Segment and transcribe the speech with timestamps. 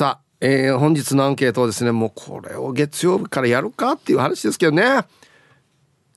[0.00, 4.82] さあ、えー、本日のアンケートをですねもうこれを月曜日からやるかっていう話ですけどね。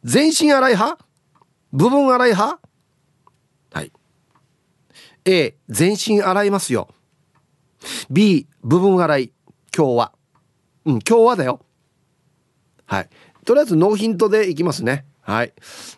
[0.05, 1.05] 全身洗い派？
[1.73, 2.61] 部分洗い派？
[3.73, 3.91] はい。
[5.25, 6.87] A 全身洗いますよ。
[8.09, 9.33] B 部分洗い。
[9.75, 10.13] 今日は。
[10.85, 11.59] うん今日はだよ。
[12.85, 13.09] はい。
[13.43, 15.03] とりあえずノーヒントでいきますね。
[15.25, 15.53] はい。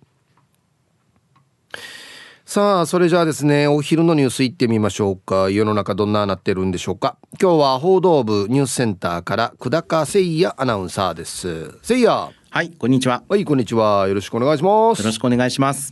[2.48, 5.50] さあそれじゃあですねお昼のニュースいってみましょうか。
[5.50, 7.18] 世の中どんななってるんでしょうか。
[7.42, 11.48] 今日は報道部ニュースセンターから久高誠也アナウンサーです。
[11.82, 12.08] 誠也。
[12.52, 13.24] はいこんにちは。
[13.28, 14.08] はいこんにちは。
[14.08, 15.00] よろしくお願いします。
[15.00, 15.92] よろしくお願いします。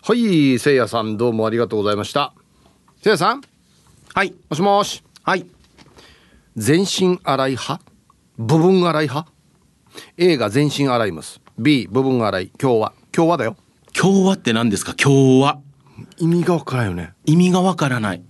[0.00, 2.32] はい誠也さんどうもありがとうございました。
[3.04, 3.42] 誠也さん。
[4.14, 4.34] はい。
[4.48, 5.04] もしもし。
[5.22, 5.44] はい。
[6.56, 7.84] 全身洗い派？
[8.38, 9.30] 部分洗い派
[10.16, 11.42] ？A が全身洗います。
[11.58, 12.50] B 部分洗い。
[12.58, 13.56] 今日は今日はだよ。
[13.96, 14.96] 今日はって何ですか？
[15.00, 15.60] 今日は
[16.18, 17.12] 意味がわからんよね。
[17.26, 18.22] 意味がわからない。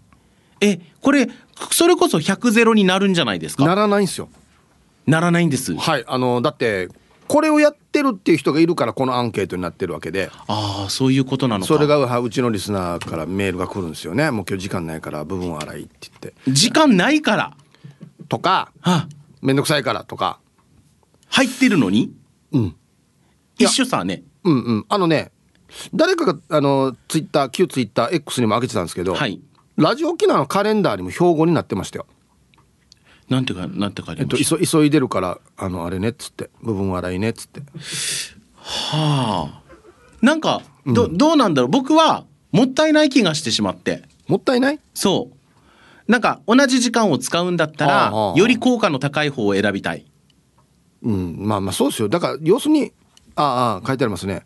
[0.60, 1.30] えこれ
[1.70, 3.64] それこそ100ゼロになるんじゃないですか？
[3.64, 4.28] ならないんですよ。
[5.06, 5.74] ならないんです。
[5.74, 6.90] はいあのだって
[7.28, 10.30] これをやってるっていう人がいるからこのアンケートになってるわけで。
[10.48, 11.66] ああそういうことなのか。
[11.66, 14.30] それがうちのリスナーからメールが来るんですよね。
[14.30, 16.52] もう今日時間ないから部分洗いって言って。
[16.52, 17.56] 時間ないから。
[18.28, 19.08] とかは
[19.40, 20.40] めんどくさいからとか。
[21.28, 22.12] 入ってるのに？
[22.52, 22.76] うん。
[23.58, 24.86] 一緒さねうんうん。
[24.88, 25.32] あのね
[25.94, 29.40] 誰かがあのツイッター旧ツイッター X にも上げてたんですけど、はい。
[29.76, 32.06] ラジオ沖縄のカレンダーにも標語になってましたよ。
[33.28, 36.50] なんてかなんて書いてえっと、急急いでるからあのあれねっつって。
[36.62, 37.60] 部分洗いねっつって。
[38.56, 39.62] はあ。
[40.20, 41.70] なんかど,、どうなんだろう？
[41.70, 44.04] 僕はもったいない気がしてしまって。
[44.28, 44.78] もったいない？
[44.94, 46.10] そう。
[46.10, 50.04] なんか同じ時間を使うんだったらより効果の高い方を選びたい。
[51.02, 51.36] うん。
[51.40, 52.08] まあまあそうですよ。
[52.08, 52.92] だから要するに
[53.36, 54.44] ああ書いてありますね。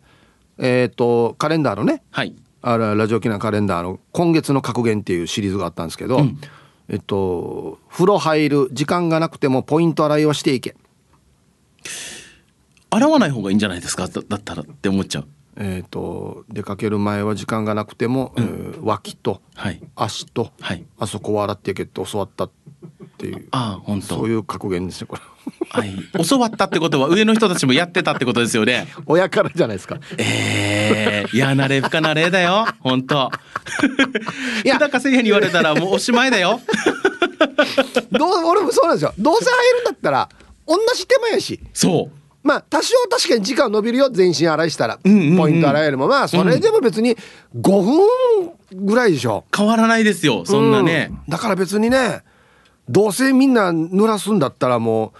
[0.57, 2.35] えっ、とカレンダーのねはい。
[2.61, 6.21] あらラジオ沖縄カレンダーの今月の格言っていうシリーズがあったんですけど、
[6.89, 10.75] えっと風呂入る時間がなくてもポイント洗いはしていけ。
[12.89, 14.07] 洗わない方がいいんじゃないですか？
[14.07, 15.27] だだったらって思っちゃう。
[15.55, 19.81] えっ、と出かける前は時間がなくても、えー脇とはい。
[19.95, 20.83] 足と、はい。
[20.97, 22.51] あそこを洗っていけって教わったっ
[23.19, 23.47] ていう。
[23.51, 24.07] ああ本当。
[24.07, 25.21] そういう格言ですねこれ。
[25.69, 25.93] はい。
[26.27, 28.87] 教わったってことは上の人たちもやってたってことですよね。
[29.05, 29.99] 親からじゃないですか。
[30.17, 32.65] ええー、嫌な例不可な例だよ。
[32.79, 33.29] 本当。
[34.63, 34.75] いや。
[34.75, 36.61] 久高誠也に言われたらもうおしまいだよ。
[38.11, 39.13] どう俺もそうなんですよ。
[39.19, 40.29] どうせ入るんだったら
[40.65, 41.59] 同じ手間やし。
[41.73, 42.19] そう。
[42.41, 47.17] まあ多少確かに時間伸びるよ全身洗いしたら、んうんうんポイント洗いよりもまあそれでも別に
[47.55, 51.19] 5分ぐらいでしょ、変わらないですよそんなね、うん。
[51.31, 52.23] だから別にね
[52.89, 55.13] どうせみんな濡らすんだったらも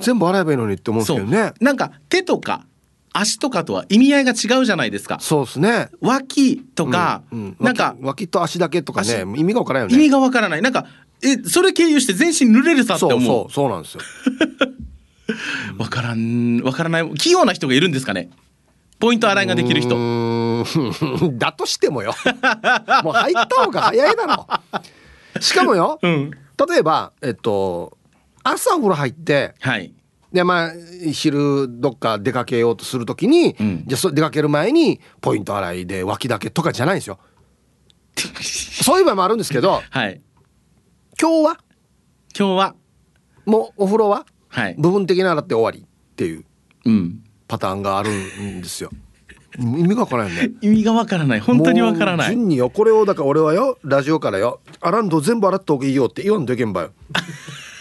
[0.00, 1.52] う全部洗えばいいのにって思うんですけどね。
[1.60, 2.66] なんか手とか
[3.12, 5.18] 足とかとは意味合いが違うじゃないですか。
[5.20, 5.88] そうですね。
[6.00, 9.40] 脇とか、うんなんか脇脇と足だけとかね足。
[9.40, 9.94] 意味がわからんよね。
[9.94, 10.62] 意味がわからない。
[10.62, 10.86] なんか
[11.22, 14.00] えそれ経由して全身濡れるさってそう思そうそうなんですよ。
[15.78, 18.30] う わからんわからない器用な人がいるんですかね。
[18.98, 19.94] ポイント洗いができる人。
[21.38, 22.14] だとしてもよ。
[23.04, 24.48] もう入った方が早いだろ
[25.40, 26.30] しかもよ、うん。
[26.30, 27.96] 例えばえっと
[28.42, 29.94] 朝お風呂入ってはい。
[30.32, 30.72] でまあ
[31.12, 33.84] 昼どっか出かけようとするときに、うん。
[33.86, 37.18] じゃあそ出かける前にポイント洗いで脇だけとかじゃないんですよ。
[38.82, 40.20] そういう場合もあるんですけどはい。
[41.20, 41.58] 今日は？
[42.36, 42.74] 今日は？
[43.46, 44.26] もうお風呂は？
[44.48, 44.74] はい。
[44.78, 46.44] 部分的に洗って終わりっていう
[46.84, 47.24] うん。
[47.46, 48.90] パターンがあるんですよ
[49.58, 50.50] 意味がわからないよね。
[50.60, 51.40] 意味がわからない。
[51.40, 52.30] 本当にわからない。
[52.30, 56.90] 順によこれをだから俺はよラジオからよ洗んと全部洗った方がいいよって言わんといけんばよ。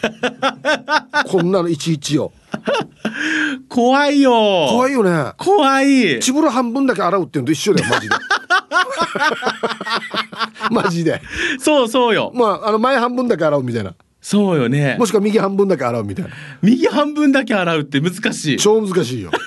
[1.27, 2.31] こんなのいちいちよ。
[3.69, 4.31] 怖いよ。
[4.69, 5.31] 怖いよね。
[5.37, 6.19] 怖い。
[6.19, 8.15] チブル半分だけ洗うっていうのと一緒だよマジで。
[10.71, 11.21] マジで。
[11.59, 12.31] そうそうよ。
[12.35, 13.95] まああの前半分だけ洗うみたいな。
[14.21, 14.95] そうよね。
[14.99, 16.31] もしくは右半分だけ洗うみたいな。
[16.61, 18.57] 右半分だけ洗うって難しい。
[18.57, 19.31] 超難しいよ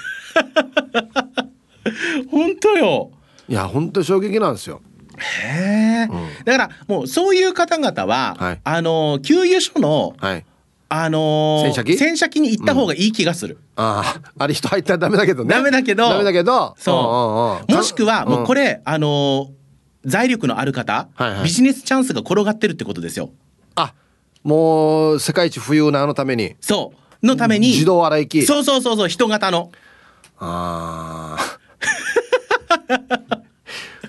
[2.30, 3.10] 本当よ。
[3.48, 4.80] いや本当に衝撃なんですよ。
[5.18, 6.08] へえ、
[6.44, 8.60] だからもうそういう方々は、はい。
[8.62, 10.44] あの給油所のはい。
[10.88, 11.96] あの洗車機？
[11.96, 15.52] 洗車機に行った方がいい気がする、あああれ人入ったらダメだけどね。
[15.52, 16.08] ダメだけど。
[16.08, 16.76] ダメだけど。
[16.78, 17.72] そう。
[17.72, 19.50] もしくはもうこれ、れ、あの
[20.04, 21.44] 財力のある方、はいはい。
[21.44, 23.30] ビジネスチャンスが転がってるってことですよ。
[23.74, 23.94] あ
[24.44, 26.54] もう世界一冬なのために。
[26.60, 27.26] そう。
[27.26, 28.46] のために自動洗い機。
[28.46, 29.72] そうそうそうそう人型の。
[30.38, 31.55] あー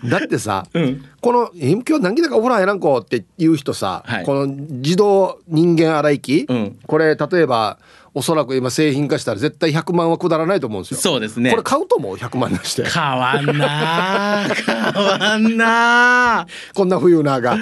[0.05, 1.03] だってさ、うん。
[1.21, 4.25] この「え今日何気だかお風呂入らんこ」って言う人さ、はい。
[4.25, 6.77] この自動人間洗い機、うん。
[6.85, 7.79] これ例えば
[8.13, 10.97] おそらく今製品化したら絶対100万は下らないと思うんですよ。
[10.97, 11.51] そうですね。
[11.51, 12.85] これ買うと思う？100万出して。
[12.85, 17.55] 変わんなあ 変わんなあこんな冬なが。
[17.55, 17.59] い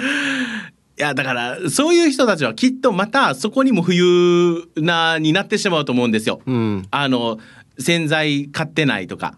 [0.96, 6.40] やだからそういう人たちはきっとまたそこにも冬なになってしまうと思うんですよ。
[6.46, 6.86] うん。
[6.90, 7.38] あの
[7.78, 9.34] 洗剤買ってないとか。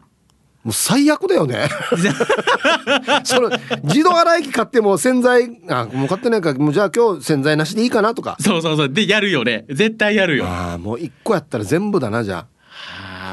[0.69, 1.67] もう最悪だよね。
[3.25, 3.51] その
[3.85, 6.53] 自動洗い機買っても洗剤あもう買ってないか。
[6.53, 8.37] らもうじゃあ今日洗剤なしでいいかなとか。
[8.39, 8.89] そうそうそう。
[8.91, 9.65] でやるよね。
[9.71, 10.45] 絶対やるよ。
[10.47, 12.45] ああもう一個やったら全部だなじゃ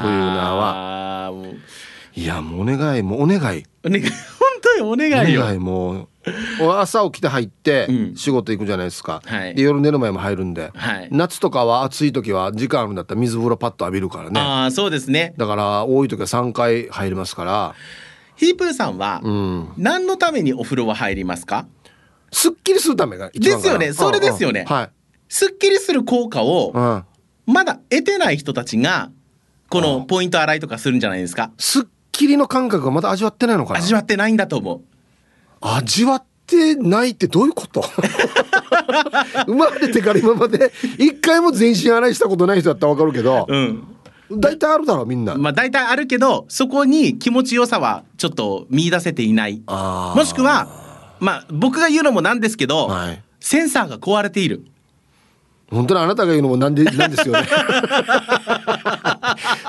[0.00, 1.30] 冬菜は。
[1.30, 1.56] もう
[2.16, 3.64] いやもうお願いもうお願い。
[3.84, 4.10] お願い本
[4.62, 5.42] 当にお願いよ。
[5.42, 6.08] お願いもう
[6.72, 8.16] 朝起きて入ってうん。
[8.16, 9.54] 仕事行くじゃないですか、はい。
[9.54, 11.08] で夜寝る前も入るんで、はい。
[11.12, 14.40] 夏とかは暑い時は時間あるんだったら水風呂パッと浴びるからね。
[14.40, 15.34] ああそうですね。
[15.36, 17.74] だから多い時は3回入りますから。
[18.34, 19.68] ヒープーさんは、うん。
[19.76, 21.66] 何のためにお風呂は入りますか？
[22.32, 23.92] すっきりするためがですよね。
[23.92, 24.60] それですよね。
[24.60, 24.90] うんうんはい、
[25.28, 27.04] すっきりする効果をうん、
[27.46, 29.10] まだ得てない人たちが
[29.68, 31.52] このポイント洗いとかするんじゃないですか？
[31.56, 31.84] すっ
[32.16, 33.78] きりの感覚がまだ味わってないのかな？
[33.80, 34.80] 味わってないんだと思う。
[35.60, 37.82] 味わってないってどういうこと？
[39.46, 43.84] 生まれてから今まで一回も全身洗いしたことない人だったら分かるけどうん。
[44.30, 49.62] 大体あるだろみんな、まあ大体あるけどそこに気持ちよさはちょっと見出せていない。
[49.66, 50.68] もしくは
[51.20, 53.22] まあ僕が言うのもなんですけど、はい。
[53.40, 54.64] センサーが壊れている
[55.70, 57.46] 本当にあなたが言うのもなんで なんですよね。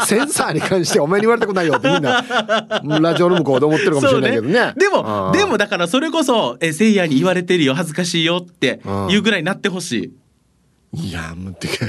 [0.05, 2.23] センサーに関してはお前に言われたくないよってみんな
[2.99, 4.73] ラジオの向こうで思ってるかもしれないけどね。
[4.77, 8.79] でもでもだからそれこそえせいやに言われてるよ恥ずかしいよって
[9.09, 10.13] いうぐらいになってほし
[10.93, 11.07] い。
[11.09, 11.85] いやもうてか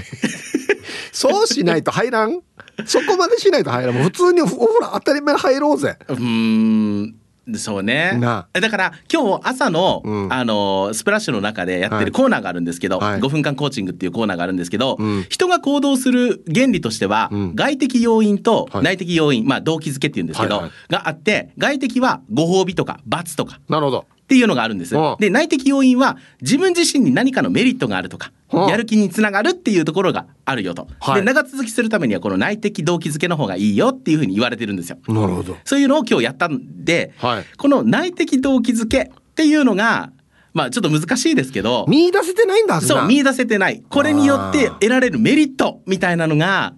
[1.13, 2.41] そうしないと入らん？
[2.87, 4.03] そこまでしないと入らん。
[4.03, 5.99] 普通にお風呂当たり前に入ろうぜ。
[6.09, 7.15] うーん
[7.57, 8.17] そうね。
[8.21, 8.49] な。
[8.53, 10.33] だから今日朝の、うん。
[10.33, 12.05] あのスプラッシュの中でやってはい。
[12.07, 13.21] るコーナーがあるんですけど、はい。
[13.21, 15.27] 5分間コーチングっていうコーナーがあるんですけど、うん。
[15.29, 17.55] 人が行動する原理としては、うん。
[17.55, 18.83] 外的要因とはい。
[18.85, 20.73] 内的要因、まあ動機づけっていうんですけど、はいはい。
[20.91, 23.61] があって外的はご褒美とか罰とか。
[23.69, 24.95] なるほどっていうのがあるんです。
[24.95, 25.17] うん。
[25.19, 28.67] で内的要因は自分自身に何かのメリットがあるとか、うん。
[28.67, 30.87] やる気につながるっていうところがあるよと。
[31.01, 31.21] はい。
[31.21, 34.99] で長続きするためにはこの内的動機づけの方がいいよっていうふうに言われてるんですよ。
[35.09, 35.57] なるほど。
[35.65, 37.45] そういうのを今日やったんで、はい。
[37.57, 40.13] この内的動機づけっていうのが
[40.53, 43.83] まあちょっと難しいですけど見出せてないんだそう見出せてない。
[43.89, 46.75] これによって得られるメリットみたいなのが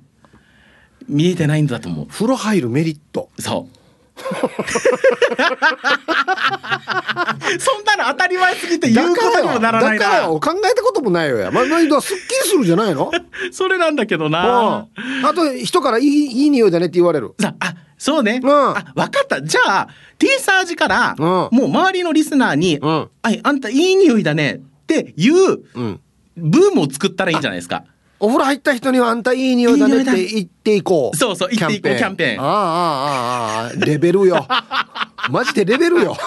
[1.08, 3.28] 見えてないんだと思風呂入るメリット。
[3.36, 3.79] うそう
[7.58, 10.04] そんなの当たり前すぎて言うことにもならないな。
[10.04, 11.38] だからよ考えたこともないよ。
[11.38, 13.10] やまあまあすっきりするじゃないの？
[13.52, 14.32] それなんだけどうん。
[14.32, 14.86] な
[15.24, 17.32] あと人からいいいい匂いだねって言われる。
[17.40, 18.50] さあそうね、うん。
[18.50, 19.42] あ分かった。
[19.42, 21.26] じゃあ T サージから、うん。
[21.26, 23.08] もう周りのリスナーに「うん。
[23.22, 26.00] はいあんたいい匂いだね」っていううん。
[26.36, 27.84] ブームを作ったらいいんじゃないですか。
[28.20, 31.16] お風呂入った人にはあんたいい匂いだねって言っていこう。
[31.16, 32.40] そうそう言っていこうキャンペーン。
[32.40, 34.46] ああああああレベルよ。
[35.30, 36.16] マジでレベルよ。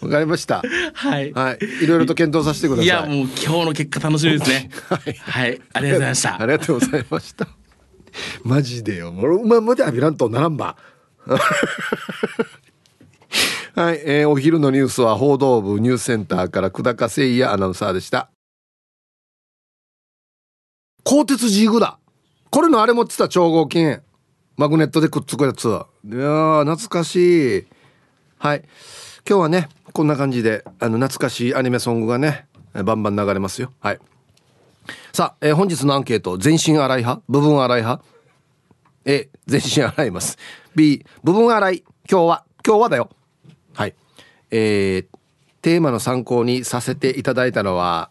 [0.00, 0.62] わかりました。
[0.94, 1.32] はい。
[1.32, 1.58] はい。
[1.84, 2.86] いろいろと検討させてください。
[2.86, 4.70] いやもう今日の結果楽しみですね。
[4.88, 5.12] はい。
[5.12, 6.42] はい、ありがとうございました。
[6.42, 6.46] あ。
[6.46, 7.48] りがとうございました。
[8.42, 9.12] マジでよ。
[9.12, 10.76] もうお前まで浴びらんとならんば
[13.80, 18.28] はい、えーお昼のニュースは報道部ニュースセンターから久高誠也アナウンサーでした。
[21.02, 21.98] 鋼鉄ジグだ。
[22.50, 24.02] これのあれ持ってた超合金。
[24.58, 25.64] マグネットでくっつくやつ。
[25.64, 27.66] いやー懐かしい。
[28.36, 28.64] はい。
[29.26, 33.72] 今日はねこんな感じであの懐かしいアニメソングがねバンバン流れますよ。
[33.80, 33.98] はい。
[35.14, 36.36] さあ、えー本日のアンケート。
[36.36, 37.22] 全身洗い派？
[37.30, 38.04] 部分洗い派
[39.06, 40.36] ？A 全身洗います。
[40.74, 41.84] B 部分洗い。
[42.10, 43.08] 今日は今日はだよ。
[43.80, 43.94] はい。
[44.50, 45.18] えー
[45.62, 48.10] テーマの参考にさせていただいたのは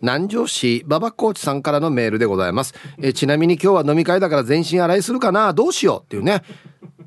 [0.00, 5.52] 南城市馬場コーチさんからのメールでございます、えーちなみに今日は飲み会だから全身洗いするかな？
[5.52, 6.42] どうしようっていうね。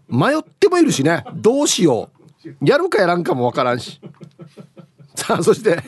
[0.09, 1.23] 迷ってもいるしね。
[1.35, 2.09] どうしよ
[2.45, 2.65] う。
[2.65, 4.01] やるかやらんかもわからんし。
[5.15, 5.81] さあそして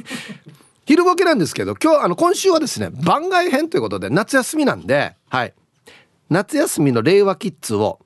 [0.85, 5.53] 昼ボケなんですけど今日あの今週はですね番外編ということで夏休みなんではい。
[6.29, 7.99] 夏休みの令和キッズを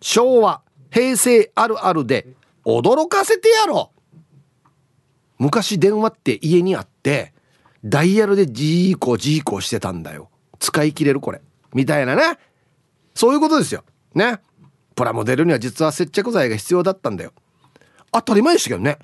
[0.00, 2.26] 昭和平成あるあるで
[2.64, 3.90] 驚かせてやろ。
[5.38, 7.32] 昔電話って家にあって
[7.84, 10.28] ダイヤルでジーコジーコしてたんだよ。
[10.58, 11.40] 使い切れるこれ。
[11.72, 12.38] みたいなね。
[13.14, 13.84] そういうことですよ。
[14.14, 14.40] ね。
[14.94, 17.32] プラモデルには実は接着剤が必要だったんだよ。
[18.12, 18.98] 当たり前でしたけどね。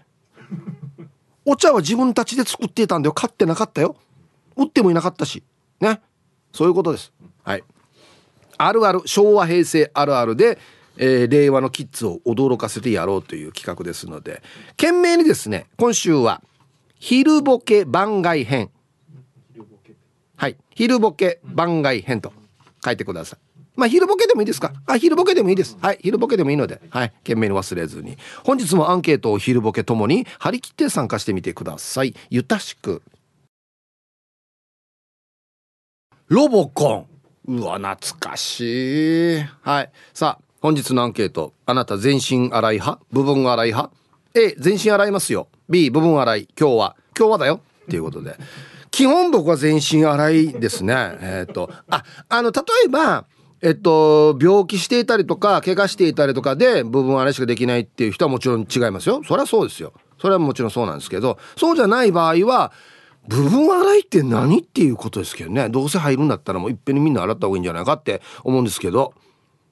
[1.46, 3.12] お茶は自分たちで作っていたんだよ。
[3.14, 3.96] 買ってなかったよ。
[4.56, 5.42] 売ってもいなかったし。
[5.80, 6.00] ね。
[6.52, 7.12] そういうことです。
[7.44, 7.64] はい。
[8.58, 10.58] あるある昭和平成あるあるで、
[10.98, 16.42] えー、令和のキッズを驚かせてやろうという企画ですので懸命にですね今週は
[16.98, 18.70] 昼ボケ番外編
[20.36, 22.32] はい昼ボケ番外編と
[22.84, 23.38] 書いてください
[23.78, 24.72] まあ、昼ボケでもいいですか？
[24.86, 25.76] あ、昼ボケでもいいです。
[25.82, 28.16] はい、昼ボケでもいいので、はい、懸命に忘れずに。
[28.42, 32.14] 本日もアンケートを昼ボケともに張り切って参加してみてください。
[32.30, 33.02] ゆたしく。
[36.28, 37.06] ロボコ
[37.48, 37.58] ン。
[37.58, 39.44] うわ、懐かしい。
[39.60, 39.90] はい。
[40.14, 41.52] さあ、本日のアンケート。
[41.64, 43.00] あなた全身洗い派？
[43.12, 43.92] 部分洗い派
[44.34, 45.46] ?A、全身洗いますよ。
[45.68, 46.48] B、部分洗い。
[46.58, 46.96] 今日は。
[47.16, 47.60] 今日はだよ。
[47.84, 48.36] っていうことで。
[48.90, 51.18] 基本僕は全身洗いですね。
[51.20, 53.26] えっ、と、あ、あの、例えば、
[53.62, 59.22] えっと、病気していたりとか、怪我していたりとかで部分洗いしかできないっていう人はもちろん違いますよ。
[59.24, 59.92] それはそうですよ。
[60.20, 62.72] それはもちろんそうなんですけど、そうじゃない場合は、
[63.28, 65.68] 部分洗いって何っていうことですけどね。
[65.68, 69.14] どうせ入るんだったらもういっぺんにみんな洗った方がいいんじゃないかって思うんですけど。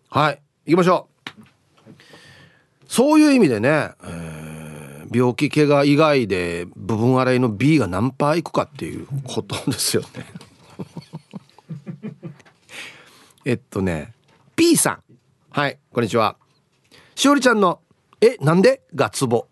[0.09, 0.41] はい。
[0.66, 1.30] 行きましょう。
[2.87, 10.09] そういう意味でね、えー、病気怪我以外で部分洗いの B が何パーいくかっていうことですよね。
[13.44, 14.14] えっとね
[14.56, 14.99] P さん。
[15.50, 16.37] はいこんにちは。
[17.14, 17.80] しおりちゃんの
[18.21, 19.47] 「えなんで?」がツボ。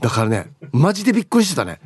[0.00, 1.80] だからねマジでびっくりしてたね。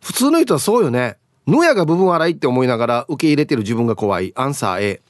[0.00, 1.18] 普通の人はそうよね。
[1.46, 4.32] 野屋が部分洗いって思いながら受け入れてる自分が怖い。
[4.34, 5.02] アンサー A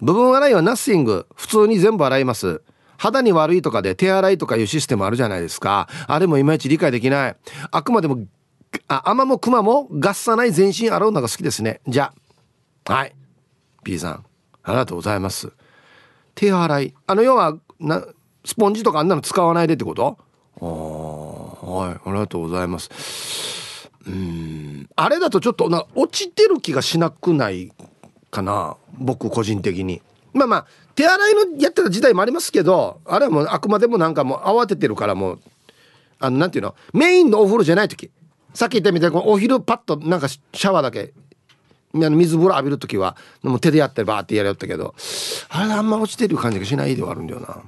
[0.00, 1.26] 部分洗いはナッシング。
[1.34, 2.62] 普通に全部洗います。
[2.96, 5.88] 肌に悪いとかで手洗いとかいうシステムあるじゃないですか。
[6.06, 7.36] あれもいまいち理解できない。
[7.70, 8.26] あくまでも
[8.88, 11.80] あ甘も熊もガッサない全身洗うのが好きですね。
[11.86, 12.12] じゃ
[12.86, 12.92] あ。
[12.92, 13.14] はい。
[13.84, 14.24] P さん。
[14.62, 15.52] ありがとうございます。
[16.34, 16.94] 手洗い。
[17.06, 18.04] あの要はな
[18.44, 20.18] スポンジとかあんなの使わないでってこと？
[20.60, 21.92] あはい。
[21.92, 22.90] ありがとうございます。
[24.06, 24.88] うん。
[24.96, 27.72] あれだとちょっとな落ちてる気がしなくない
[28.30, 30.02] かな僕個人的に。
[30.32, 35.40] まあまあ手洗いのやってた時代もありますけどあれはもうあくまでもなんかもう慌ててるからもう
[36.18, 38.10] あのなんていうのメインのお風呂じゃない時。
[38.54, 41.12] さっき言ったみたいにお昼パッとなんかシャワーだけ
[41.92, 44.94] 水風呂浴びる時はもう手でやったりバーってやりよったけど
[45.48, 47.62] あれあんま落ちてる感じがしないではあるんだよな。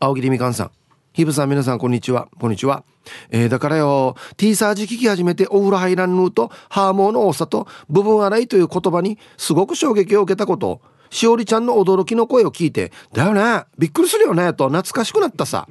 [0.00, 0.70] 青桐みかんさん。
[1.14, 2.26] ヒブさん皆さんこんにちは。
[2.40, 2.82] こんにちは。
[3.30, 10.80] えー、だからよ T サージ聞き始めてお風呂入らんぬとハーモンの多さと部分洗いという言葉にすごく衝撃を受けたこと
[11.10, 13.64] しおりちゃんの驚きの声を聞いてだよね。
[13.78, 15.68] びっくりするよねと懐かしくなったさ。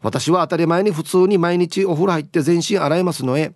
[0.00, 3.52] 私は当たり前に普通に毎日お風呂入って全身洗いますのへ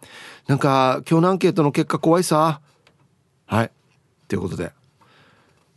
[0.47, 2.61] なんか今日のアンケートの結果怖いさ。
[3.47, 3.71] はい。
[4.29, 4.73] ということで。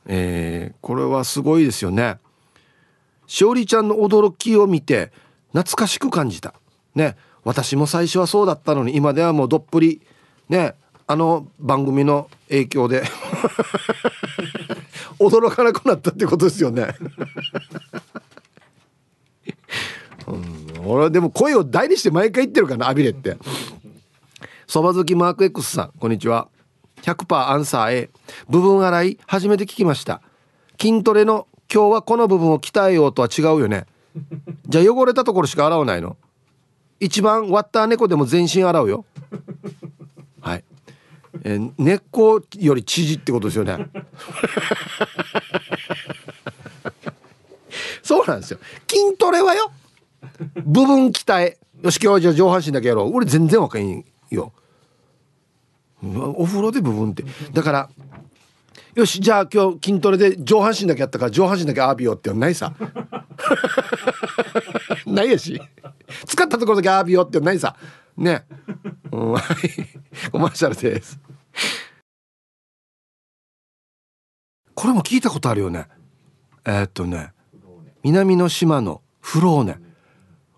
[0.08, 2.18] えー、これはすごいですよね。
[3.28, 5.14] しおりちゃんの驚きを見て
[5.58, 6.54] 懐かしく感じた。
[6.94, 7.16] ね。
[7.44, 10.02] 私も最初はそうだったのに今ではもうどっぷり
[10.50, 10.76] ね。
[11.10, 13.02] あの番組の影響で
[15.20, 16.94] 驚かなくなったってことですよね。
[20.28, 23.38] うん、俺でも声を大にして毎回言ってるからなアビレって。
[24.68, 26.50] そば好きマーク X さんこんにちは。
[27.04, 28.10] 100%アンサー A
[28.50, 30.22] 部分洗い初めて聞きました。
[30.80, 33.88] 筋トレの今日はこの部分を鍛えようとは違うよね。
[34.68, 36.18] じゃあ汚れたところしか洗わないの？
[37.00, 39.06] 一番割った猫でも全身洗うよ。
[40.42, 40.64] はい。
[41.44, 43.88] えー、根っこより知事ってことですよね。
[48.02, 48.60] そうなんですよ。
[48.88, 49.72] 筋トレはよ。
[50.66, 51.58] 部分鍛え。
[51.84, 53.12] よし今日はじゃ上半身だけやろう。
[53.14, 54.52] 俺全然若いよ。
[56.04, 57.24] お風呂で部分って。
[57.54, 57.90] だから
[58.98, 62.74] よしじゃあ今日筋トレで上半身だけやったから上半身だけ浴びようってないさ。
[65.06, 65.62] ないやし。
[66.26, 67.76] 使ったところだけ浴びようってないさ。
[68.18, 68.48] ね。
[69.12, 69.32] うん。
[69.34, 71.20] は いコマーシャルです。
[74.74, 75.88] これも聞いたことあるよね。
[76.66, 77.34] えー、っとね。
[78.02, 79.78] 南の島のフローネ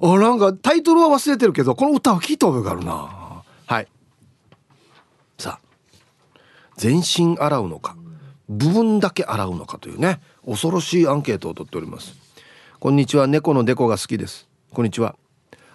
[0.02, 3.44] あなんかタイトルは忘れてるけどこの歌は聞いた覚えがあるな。
[3.66, 3.88] はい。
[5.38, 6.40] さあ。
[6.78, 7.98] 全身洗うのか。
[8.50, 12.16] 部分だけ洗うのかというね恐ろしいアンケートを取っております。
[12.80, 13.28] こんにちは。
[13.28, 14.48] 猫のデコが好きです。
[14.74, 15.16] こんにちは。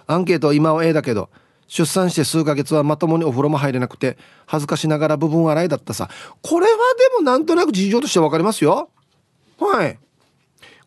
[0.07, 1.31] アンケート今は A だけど
[1.69, 6.11] 出産して数ヶ月はまともにお風呂も入れなくて恥ずかしながら部分洗いだったさ。
[6.43, 6.79] これはで
[7.19, 8.91] もなんとなく事情として分かりますよ。
[9.59, 9.99] はい。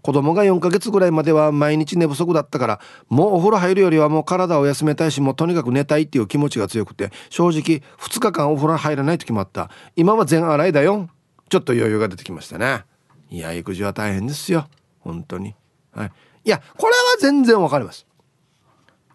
[0.02, 2.80] 子供が4ヶ月ぐらいまでは毎日寝不足だったから
[3.10, 9.70] もうお風呂入るよりはもう体を休めたいしもうとにかく寝たいっていう気持ちが強くて正直2日間お風呂入らない時もあった。
[9.96, 11.10] 今は全洗いだよ。
[11.50, 12.84] ちょっと余裕が出てきましたね。
[13.30, 14.68] いや育児は大変ですよ。
[15.00, 15.56] 本当に。
[15.92, 16.12] はい。
[16.46, 18.06] いやこれは全然わかります。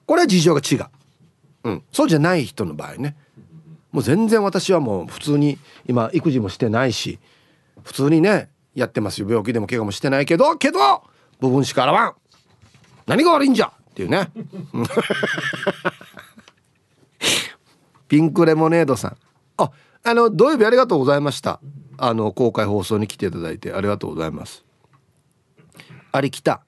[0.06, 0.86] これは事情が違う。
[1.64, 1.82] うん。
[1.92, 3.16] そうじゃない人の場合ね。
[3.92, 7.18] もう全然私はもう普通に今育児もしてないし
[7.84, 9.28] 普通にねやってますよ。
[9.28, 10.78] 病気でも怪我もしてないけどけど
[11.40, 12.14] 部分しか洗わん。
[13.06, 14.30] 何が悪いんじゃっていうね。
[18.08, 19.16] ピンクレモネードさん。
[19.58, 19.70] あ
[20.04, 21.60] あの土曜日ありがとうございました。
[22.04, 24.64] あの公開放送に来ていただいてありがとうございます。
[26.10, 26.62] ありきた。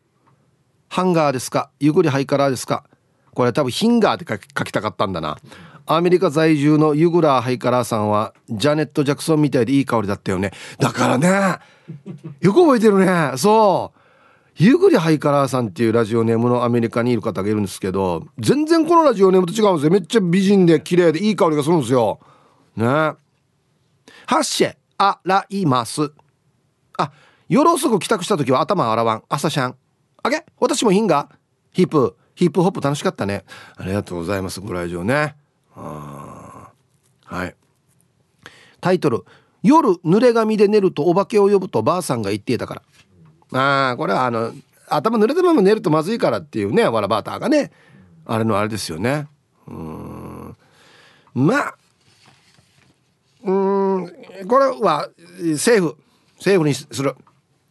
[0.88, 1.70] ハンガーですか？
[1.80, 2.84] ゆぐりハイカラーですか？
[3.32, 5.38] これ多分ヒンガーって書きたかったんだな。
[5.86, 10.52] アメリカ在住のユグラーハイカラーさんはジャネット・ジャクソンみたいでいい香りだったよね。
[10.78, 11.58] だからね
[12.40, 13.32] よく覚えてるね。
[13.36, 14.00] そう。
[14.56, 19.90] ユグリハイカラーさんっていうラジオネームのアメリカにいる方がいるんですけど全然このラジオネームと違うんですよ。
[19.90, 22.20] めっちゃ美人で綺麗でいい香りがするんですよ。
[22.76, 22.84] ね。
[22.86, 23.16] ハ
[24.28, 24.76] ッシェ。
[24.98, 26.12] 洗います。
[26.98, 27.10] あ
[27.48, 29.22] 夜遅く帰宅した時は頭洗わん。
[29.28, 29.76] 朝シャン。
[30.22, 31.28] あげ私もヒンガ
[31.72, 33.44] ヒップヒップホップ楽しかったね。
[33.76, 34.60] ありがとうございます。
[34.60, 35.36] ご来場ね。
[35.74, 36.72] は
[37.46, 37.54] い。
[38.80, 39.24] タイトル
[39.62, 42.82] 「夜濡れ髪で寝るとお化けを呼ぶとばあさんが言っていたから」
[43.58, 44.52] ああこれはあの
[44.88, 47.72] 頭濡れたまま寝るとまずいからっていうねわらバーターがね。
[48.26, 49.26] あれのあれですよね。
[49.66, 50.56] うん。
[51.34, 51.74] まあ
[53.44, 54.06] うん
[54.48, 55.08] これは
[55.56, 55.96] セーフ
[56.40, 57.14] セーフにする。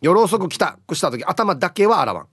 [0.01, 2.27] 夜遅く帰宅した時頭だけは洗わん。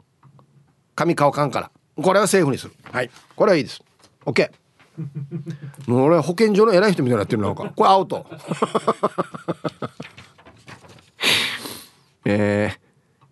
[0.94, 1.70] 髪乾かんから。
[2.02, 2.72] これはセーフにする。
[2.90, 3.10] はい。
[3.36, 3.82] これはいいです。
[4.26, 4.50] OK
[5.86, 7.72] もう俺は保健所の偉い人みたいになってるなんか。
[7.74, 8.26] これアウト。
[12.26, 12.78] えー、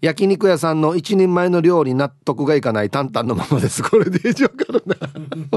[0.00, 3.82] 焼肉屋さんの一人前の料理納得がいかないタンタンのままです。
[3.82, 4.96] これでわかるな。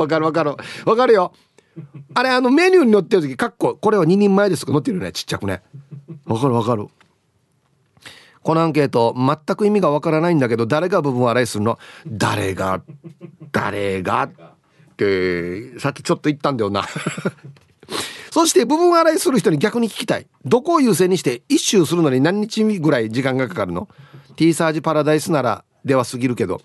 [0.01, 0.55] わかるわかる。
[0.85, 1.31] わかるよ
[2.13, 4.71] あれあのメニューに載ってる時かっここれは2人前ですとか？
[4.73, 5.61] 載ってるよねちっちゃくね。
[6.25, 6.87] わかるわかる。
[8.43, 11.77] このアンケート全く意味がわからないんだけど誰が部分洗いするの？
[12.07, 12.81] 誰が
[13.51, 14.31] 誰がっ
[14.97, 16.85] てさっきちょっと言ったんだよな。
[18.31, 20.27] そして部分洗いする人に逆に聞きたい。
[20.45, 23.87] どこを優先にして一周するのに何日ぐらい時間がかかるの
[24.37, 26.61] ？T サージパラダイスならでは過ぎるけど。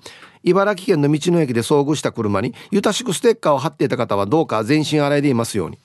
[0.47, 5.79] 茨城県の道の駅で遭遇した車にゆたしくステッカーを貼っていた方はどうか全身洗いでいますように。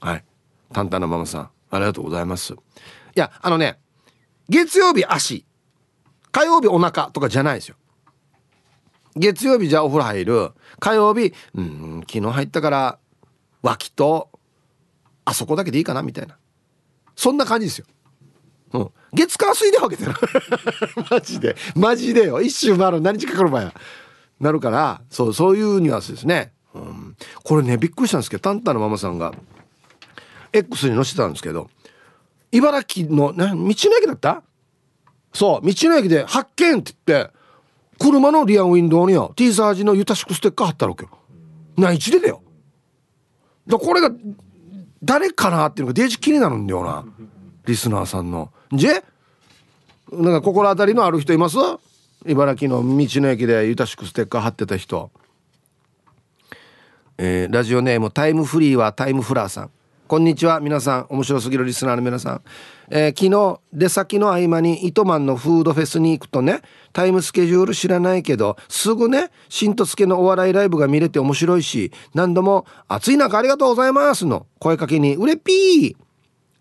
[0.00, 0.24] はい。
[0.72, 2.54] タンタンのママさんありがとうございます。
[2.54, 2.56] い
[3.14, 3.78] やあのね
[4.48, 5.44] 月曜日足
[6.32, 7.76] 火曜日お腹とかじゃないですよ。
[9.16, 10.50] 月曜日じゃあお風呂入る。
[10.80, 12.98] 火曜日うん昨日入ったから
[13.60, 14.30] 脇と
[15.26, 16.38] あそこだけでいいかなみたいな。
[17.16, 17.86] そんな感じですよ、
[18.72, 20.12] うん、月火水で分けてる。
[21.10, 21.56] マジで。
[21.76, 22.40] マジでよ。
[22.42, 23.72] 一周回る何日かかる場合
[24.40, 29.32] なるからそうそういうニュアンスですね、うん、これねびっくりしたんですけどタンタのママさんが
[30.52, 31.70] X に載せてたんですけど
[32.50, 34.42] 茨城の、ね、道の駅だった？
[35.32, 37.30] そう道の駅で発見って言って
[37.98, 41.10] 車のリアウィンドウには T サージのユタシクステッカー貼ったわけよ。
[41.76, 42.42] 内地でだよ。
[43.66, 44.10] だこれが
[45.02, 47.04] 誰かなっていうのがデージ気になるんだよな
[47.66, 48.52] リスナーさんの。
[48.72, 49.02] じゃ
[50.12, 51.56] なんか心当たりのある人います？
[52.26, 55.10] 茨城の道の駅でユタシクステッカー貼ってた人。
[57.16, 59.70] えー、ラジオネームタイムフリーはタイムフラーさん。
[60.06, 61.06] こんにちは皆さん。
[61.08, 62.42] 面白すぎるリスナーの皆さん、
[62.90, 66.60] えー、昨日出先の合間に糸満のフードフェスに行くとね
[66.92, 75.96] タイムスケジュール知らないけどすぐね新とつけのお笑いライブが見れて面白いし何度も「暑い中ありがとうございます」の声かけに「うれっぴー」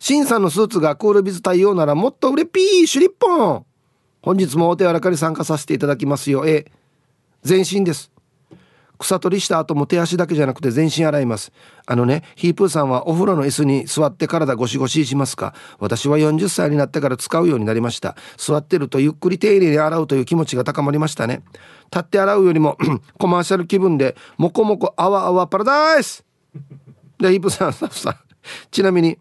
[0.05, 3.65] 新さんのスーツがクールビズ対応ならもっとうれぴーシュリッポン。
[4.21, 6.45] 本日もお手柔らかに参加させていただきますよ。
[6.45, 6.69] え
[7.41, 8.11] 全身です。
[8.99, 11.53] 草取りした後も手足だけじゃなくて全身洗います。
[11.85, 15.55] あのねヒープーさんはお風呂の椅子に座って体ゴシゴシしますか。
[15.79, 18.17] 私は40歳になってから使うようになりました。
[18.35, 21.43] 座ってるとゆっくり丁寧に洗うという気持ちが高まりましたね。
[21.85, 22.77] 立って洗うよりも
[23.17, 26.25] コマーシャル気分でモコモコあわあわパラダイス。
[27.19, 28.15] でヒープーさんスタッフさん。
[28.69, 29.17] ちなみに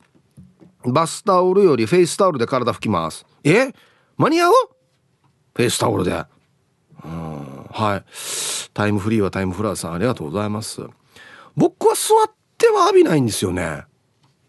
[0.86, 3.26] バスタオルよりフェイスタオルで体拭きます。
[3.44, 3.72] え？
[4.16, 4.52] 間に合う？
[5.54, 6.24] フェイスタオルで。
[7.04, 8.04] うんはい。
[8.74, 10.82] タイムフリーはタイムフラーさんありがとうございます。
[11.56, 13.84] 僕は座っては浴びないんですよね。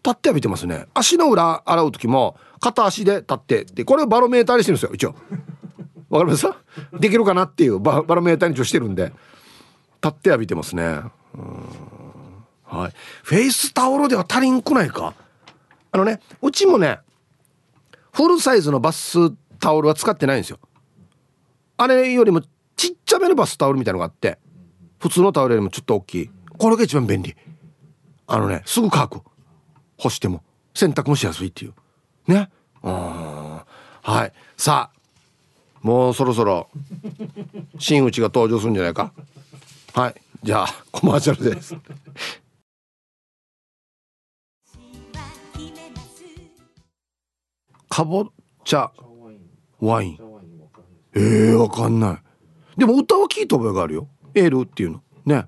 [0.04, 0.86] 立って浴びてますね。
[0.94, 4.94] 足の裏洗う時も片足で立ってでこれをバロメーターにしてるんですよ。
[4.94, 5.14] 一応。
[6.10, 6.46] わかります？
[6.92, 9.12] できるかなっていうバロメーターに一応してるんで。
[10.02, 11.00] 立って浴びてますね。
[12.64, 12.92] はい。
[13.22, 15.14] フェイスタオルでは足りんくないか？
[15.94, 16.98] あのねうちもね
[18.12, 19.30] フルサイズのバス
[19.60, 20.58] タオルは使ってないんですよ。
[21.76, 22.42] あれよりも
[22.74, 24.38] ちっちゃめのバスタオルみたいのがあって
[24.98, 26.30] 普通のタオルよりもちょっと大きい。
[26.58, 27.36] これが一番便利。
[28.26, 29.20] あのねすぐ乾く。
[29.96, 30.42] 干しても。
[30.74, 31.74] 洗濯もしやすいっていう。
[32.26, 32.50] ね。
[32.82, 32.92] うん
[34.02, 34.32] はい。
[34.56, 35.00] さあ
[35.80, 36.68] もうそろそろ
[37.78, 39.12] 真打ちが登場するんじゃないか。
[39.94, 40.14] はい。
[40.42, 41.76] じゃあコマーシャルです。
[47.94, 48.26] かぼ
[48.64, 48.90] ちゃ。
[49.78, 50.18] ワイン。
[51.14, 52.20] えー、わかんな
[52.76, 52.80] い。
[52.80, 54.08] でも歌は聞いた覚えがあるよ。
[54.34, 55.02] エールっていうの。
[55.24, 55.46] ね、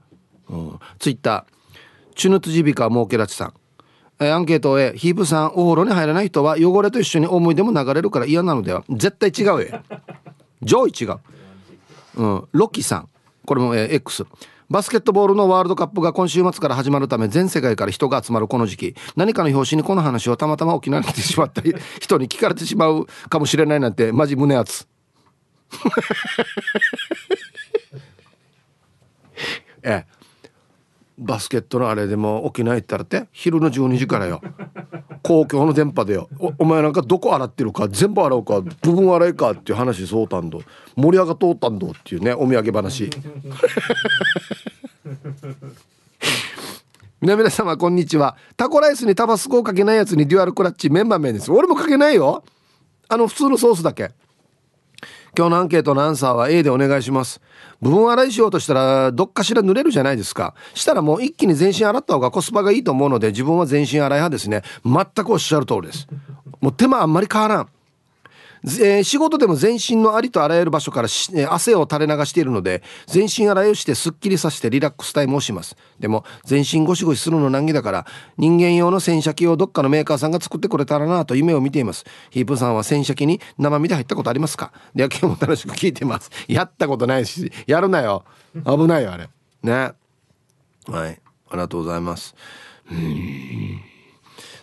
[0.48, 2.14] うん、ツイッター。
[2.14, 3.54] チュヌツジビカモーケラチさん。
[4.20, 4.92] えアンケートへ。
[4.96, 8.84] ヒープさんお風呂に入らない人は汚れと一緒に思い出も流れるから嫌なのでは。
[8.90, 9.80] 絶対違うよ
[10.62, 11.18] 上位違う、
[12.14, 13.08] うん、ロッキーさん。
[13.44, 14.24] これも、えー、X
[14.68, 18.96] バスケットボールのワールドカップが今週末から始まるため全世界から人が集まるこの時期。
[19.14, 24.88] 何かの表紙にこの話をたまたま沖縄に来てしまったり 人に聞かれてしまうかもしれないなんてマジ胸熱。
[29.82, 30.15] ええ
[31.18, 34.42] バスケットのあれでも沖縄行ったらって昼の12時からよ。
[35.22, 36.28] 公共の電波でよ。
[36.58, 40.62] お前なんかどこ洗ってるか全部洗うか部分洗いかっていう話そうたんど。
[40.94, 43.10] 盛り上が通ったんどっていうねお土産話。
[47.20, 48.36] 皆様こんにちは。
[48.56, 51.50] タコライスにタバスコをかけないやつにデュアルクラッチメンバー名です。
[51.50, 52.44] 俺もかけないよ。
[53.08, 54.10] あの普通のソースだけ。
[55.36, 57.42] 今日のアンケートのアンサーは A でお願いします。
[57.82, 60.54] 部分洗いしようとしたらどっかしら濡れるじゃないですか。
[60.72, 64.62] したらもう一気に全身洗った方がコスパがいいと思うので自分は全身洗い派ですね。
[64.84, 66.08] 全くおっしゃる通りです。
[66.60, 67.68] もう手間あんまり変わらん
[68.64, 75.76] えー、仕事でも全身のありとあらゆる場所から、えー、汗を垂れ流しているので全身洗いをしてすっきりさせてリラックスタイムをします。
[75.98, 78.06] でも全身ゴシゴシするの難儀だから
[78.38, 82.04] 人間用の洗車機をどっかのメーカーさんが作ってくれたらなと夢を見ています。
[82.30, 84.72] ヒープさんは洗車機に生身で入ったことありますか？
[84.94, 86.30] では今日も楽しく聞いてます。
[86.48, 88.24] やったことないしやるなよ。
[88.64, 89.28] 危ないよあれ。
[89.62, 89.92] ね。
[90.88, 91.20] はい。
[91.48, 92.34] ありがとうございます。
[92.90, 93.80] うん。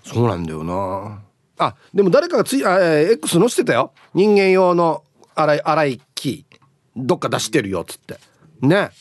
[0.04, 1.22] そうなんだよな。
[1.58, 3.94] あでも誰かがついあ、え、X 載せてたよ。
[4.14, 5.04] 人間用の
[5.36, 6.46] 洗い洗い機。
[6.96, 8.18] どっか出してるよっつって。
[8.62, 8.92] ね。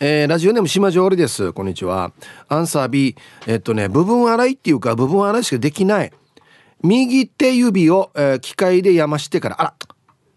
[0.00, 1.52] えー、ラジオネーム島上りです。
[1.52, 2.12] こんにちは。
[2.48, 6.12] アンサー B えっとね部分洗いっていうか部分洗いしかできない。
[6.82, 9.74] 右手指を、えー、機械でやましてからあら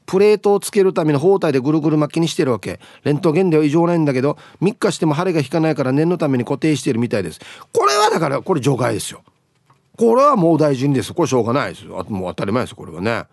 [0.07, 2.79] プレートをつけるための包帯でぐるぐる巻きにしてるわけ。
[3.03, 7.39] レントゲンでは異常ないんだけど3日しても腫れが引かないから念のために固定してるみたいです。
[7.71, 9.23] これはだからこれ除外ですよ。
[9.97, 11.13] これはもう大事にです。
[11.13, 11.85] これしょうがないです。
[11.85, 12.75] よもう当たり前です。
[12.75, 13.25] これはね。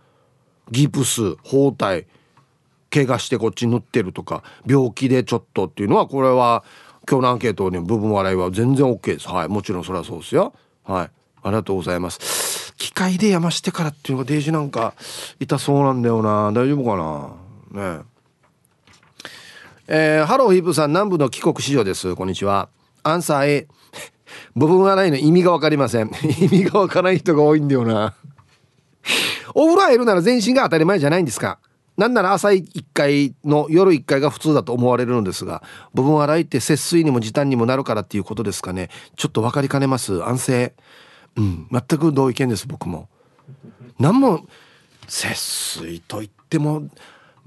[0.71, 1.79] ギプス包帯
[2.91, 6.63] 怪我してこっち塗ってるとか病気でちょっとっていうのはこれは
[7.09, 9.29] 今日のアンケートに部分笑いは全然 OK です。
[9.29, 9.49] はい。
[9.49, 10.53] もちろんそれはそうですよ。
[10.85, 11.11] はい。
[11.43, 12.75] ありがとうございます。
[12.75, 14.95] 機械で山してからっていうのがデージなんか
[15.41, 16.53] 痛そうなんだよな。
[16.53, 16.97] 大丈夫か
[17.73, 17.97] な？
[17.97, 18.03] ね。
[19.87, 22.15] えー、ハローヒープさん南部の帰国子女です。
[22.15, 22.69] こんにちは。
[23.05, 23.69] アンサー A
[24.57, 26.11] 部分がないの意味が分かりません。
[26.41, 28.15] 意味が分からない人が多いんだよな。
[29.55, 31.59] お風呂入るなら全身が当たり前じゃないんですか。
[31.97, 38.89] なんなら朝1回の夜1回が普通だと思われるのですが部分洗いって節水にも時短にもなるからっていうことですかね。
[39.17, 40.23] ちょっと分かりかねます。
[40.23, 40.75] 安静。
[41.37, 41.67] うん。
[41.71, 43.09] 全く同意見です僕も。
[43.99, 44.47] 何も
[45.09, 46.85] 節水と言っても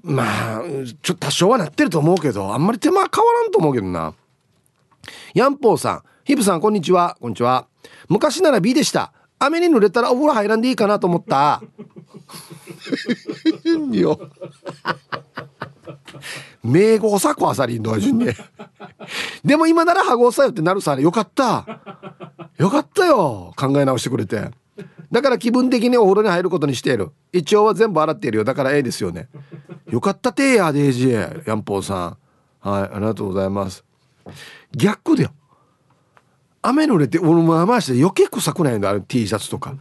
[0.03, 0.63] まあ
[1.01, 4.13] ちょっと多少はなってると思うけどあんまり手間は変わらんと思うけどな。
[5.33, 6.10] ヤンポーさん。
[6.23, 7.17] ヒブさんこんにちは。
[7.19, 7.67] こんにちは。
[8.07, 9.11] 昔なら B でした。
[9.39, 11.61] 雨に濡れたらお風呂入らんでいいかなと思った。
[13.91, 14.19] よ
[16.63, 18.27] 名号さこあさりんの順に
[19.43, 20.99] でも今ならハゴさよってなるさ。
[20.99, 21.65] よかった。
[22.57, 23.53] よかったよ。
[23.57, 24.51] 考え直してくれて。
[25.11, 27.09] だから気分的にお風呂に入ることにしている。
[27.33, 28.43] 一応は全部洗っているよ。
[28.43, 29.27] だからええですよね。
[29.89, 31.43] よかったてやデイジー。
[31.47, 32.17] ヤンポーさん。
[32.59, 33.83] はいありがとうございます。
[34.71, 35.31] 逆だよ
[36.61, 39.75] 雨濡れて俺も回して余計臭くないんだあれ T シャツとか。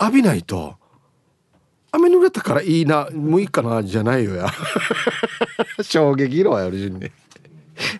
[0.00, 0.74] 浴びないと
[1.92, 4.48] 雨濡れたからいいなもういいかなじゃないよや。
[5.82, 7.10] 衝撃色はやる順に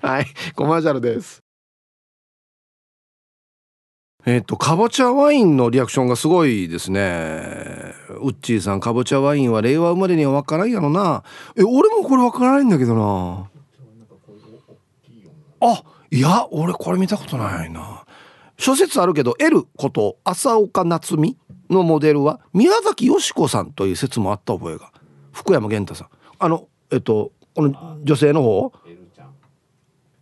[0.03, 1.42] はいコマーシャルです。
[4.27, 7.94] えっ、とかぼちゃワインのリアクションがすごいですね。
[8.20, 11.22] ウッチーさんかぼちゃワインは令和生まれには分からんやろな。
[11.57, 13.50] え俺もこれ分からないんだけどな。
[15.61, 18.05] あいや俺これ見たことないな。
[18.57, 21.37] 諸説あるけど L こと浅岡夏美
[21.69, 24.93] のモデルは宮崎美子さんという説もあった覚えが。
[25.33, 26.09] 福山源太さん。
[26.38, 28.73] あのえっとこの女性の方？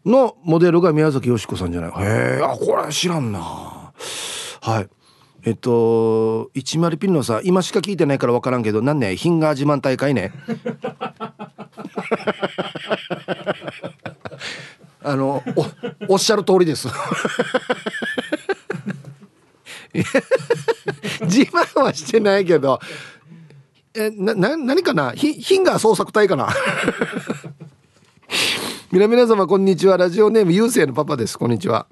[0.05, 3.41] のモデルが宮崎美子さんじゃないへえあこれ知らんな。
[3.41, 4.89] はい。
[5.45, 10.33] えっと10ピンのさ今しか聞いてないから分からんけど何ね品が自慢大会ね
[15.05, 15.43] あの
[16.09, 16.89] おっしゃる通りです。
[21.23, 22.81] 自慢はしてないけど
[23.95, 25.13] えなな何かな？
[25.13, 26.49] ひヒンガー捜索隊かな？
[28.91, 29.97] 皆皆様こんにちは。
[29.97, 31.39] ラジオネームゆうせいのパパです。
[31.39, 31.87] こんにちは。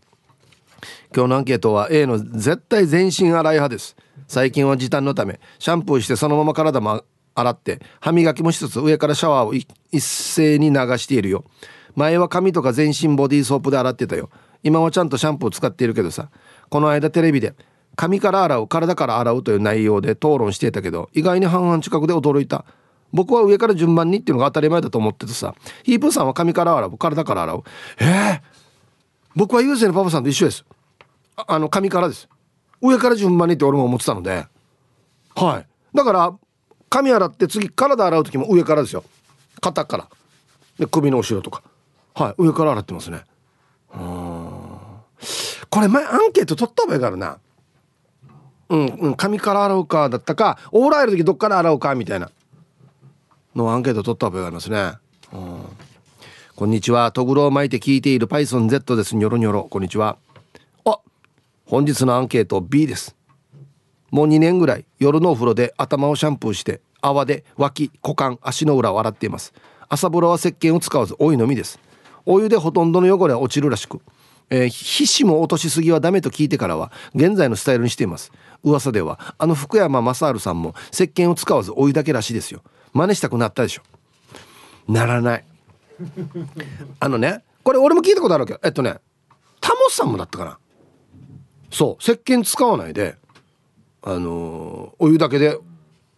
[1.14, 3.96] 今日のアンケートは A の絶対全身洗い派です。
[4.29, 7.03] 最近は時短のためシャンプーしてそのまま体も
[7.35, 9.66] 洗って歯磨きもしつつ上からシャワーを一
[10.01, 11.44] 斉に流しているよ
[11.96, 14.31] 前は髪とか全身ボディーソープで洗ってたよ。
[14.62, 16.29] 今はちゃんとシャンプー使っているけどさ。
[16.68, 17.55] この間テレビで
[17.96, 22.64] 髪から洗う体から洗うという内容で討論してたけど意外に半々近くで驚いた。
[23.12, 25.55] 僕は上から順番にっていうのが当たり前だと思っててさ。
[25.83, 26.96] ヒープーさんは髪から洗う？
[26.96, 27.64] 体から洗う？
[27.98, 28.40] えー、
[29.35, 30.64] 僕は優勢のパパさんと一緒です。
[31.37, 32.29] あの髪からです。
[32.81, 34.46] 上から順番にって俺も思ってたので。
[35.35, 35.66] はい。
[35.96, 36.35] だから
[36.88, 39.03] 髪洗って次体洗う時も上からですよ。
[39.61, 40.09] 肩から。
[40.79, 41.62] で首の後ろとか。
[42.14, 43.25] はい上から洗ってますね
[45.70, 47.38] これ前アンケート取った方がいいからな
[48.68, 52.31] うん、うん、髪から洗うかだったかオーライル時どっから洗うかみたいな
[53.55, 54.92] のアンケート取った覚えがありますね。
[56.55, 57.11] こんにちは。
[57.11, 59.16] トグロを巻いて聞いている PythonZ です。
[59.16, 59.64] ニョロニョロ。
[59.64, 60.18] こんにちは。
[60.85, 61.01] あ、
[61.66, 63.16] 本日のアンケート B です。
[64.11, 69.53] もう2年ぐらい夜のお風呂で頭をシャンプーして泡で脇、股間、足の裏を洗っています。
[69.88, 71.81] 朝風呂は石鹸を使わずお湯のみです。
[72.26, 74.00] お湯でほとんどの汚れは落ちるらしく、
[74.50, 78.33] えー、皮脂も落としすぎはダメと聞いてからは現在のスタイルにしています。
[78.62, 82.62] 噂ではあの福山雅治さんも石鹸を使わずお湯だけらしいですよ。
[82.92, 83.83] 真似したくなったでしょ。
[84.88, 85.44] ならない。
[86.98, 88.96] あのねこれ俺も聞いたことあるけどえっとね
[89.61, 90.59] タモさんもだったかな。
[91.70, 93.16] そう石鹸使わないで
[94.02, 95.59] あのー、お湯だけで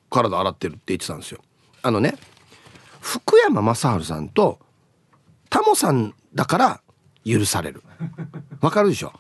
[0.09, 1.41] 体洗ってるって言ってたんですよ。
[1.83, 2.15] あのね
[3.01, 4.59] 福山雅治さんと
[5.53, 6.81] タモさんだから
[7.27, 7.83] 許される。
[8.63, 9.13] わかるでしょ？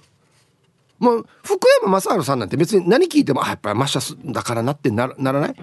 [0.98, 5.54] もう福山雅治さんなんて別に何聞いてもあやっぱりマッシャスだからなってならない？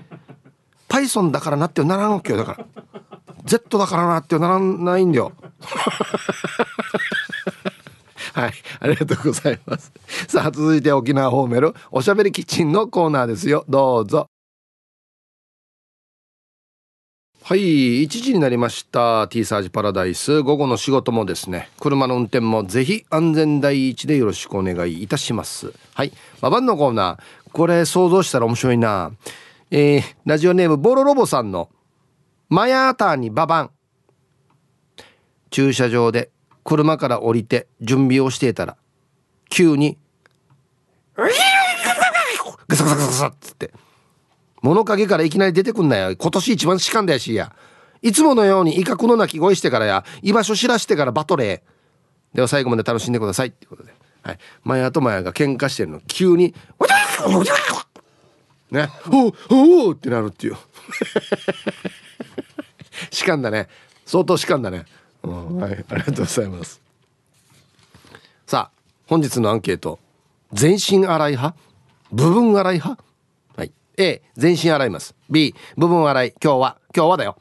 [0.88, 2.68] パイソンだからなってならんわけよだから。
[3.46, 5.32] Z だからなってならないんだよ。
[8.34, 9.92] はいありがとうございます。
[10.28, 13.66] さあ続いて沖縄ホーメルおしゃべりキッチンのコーナーですよ。
[13.68, 14.28] どうぞ。
[17.50, 19.28] はい1時になりました。
[19.28, 20.44] T サージパラダイス。
[20.44, 21.68] 午後の仕事もですね。
[21.80, 25.74] 車の運転もぜひ安全第一でよろしくお願いいたします。
[25.96, 26.14] はい。
[26.42, 27.52] ババンのコーナー。
[27.52, 29.14] これ想像したら面白いな。
[29.72, 31.70] えー、ラジオネームボロロボさんの
[32.50, 33.72] マヤーターにババン。
[35.50, 36.30] 駐車場で
[36.64, 38.78] 車から降りて準備をしていたら
[39.50, 39.98] 急に
[41.18, 43.74] ガサガサガサっつって
[44.62, 46.16] 物陰からいきなり出てくんなよ。
[46.16, 47.54] 今年一番しかんだやしや。
[48.02, 50.06] いつものように威嚇の鳴き声してからや。
[50.22, 53.48] 居場所知らしてからバトレーでは最後まで楽しんでください。
[53.48, 53.94] っていうことで、
[54.24, 56.02] はい、マヤとマヤが喧嘩してるの。
[56.08, 56.54] 急に
[58.72, 60.58] ねおおおってなるっていう
[63.12, 63.68] しかんだね
[64.06, 64.86] 相当しかんだね、
[65.24, 66.82] うん、はいありがとうございます
[68.46, 70.00] さあ本日のアンケート
[70.54, 71.58] 全身洗い派
[72.12, 73.04] 部分洗い派
[74.00, 75.14] A 全身洗います。
[75.30, 76.34] B 部分洗い。
[76.42, 77.38] 今日は今日はだよ。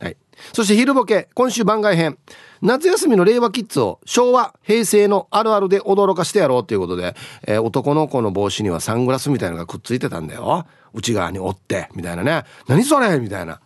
[0.00, 0.16] はい。
[0.52, 2.18] そして昼ボケ今週番外編。
[2.60, 7.14] 夏休みの令和キッズを昭和平成のあるあるで驚かしてやろうということで、
[7.46, 10.66] えー、男の子の帽子にはサングラスみたいなのがくっついてたんだよ。
[10.92, 12.42] 内側に折ってみたいなね。
[12.66, 13.20] 何それ？
[13.20, 13.60] みたいな。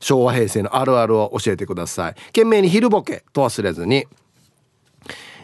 [0.00, 2.14] 昭和平成のあるあるを教えてください。
[2.28, 4.06] 懸命に昼ボケと忘れずに。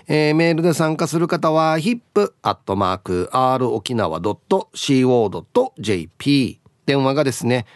[0.09, 7.67] えー、メールで参加する方は hip.r 沖縄 .co.jp 電話がですね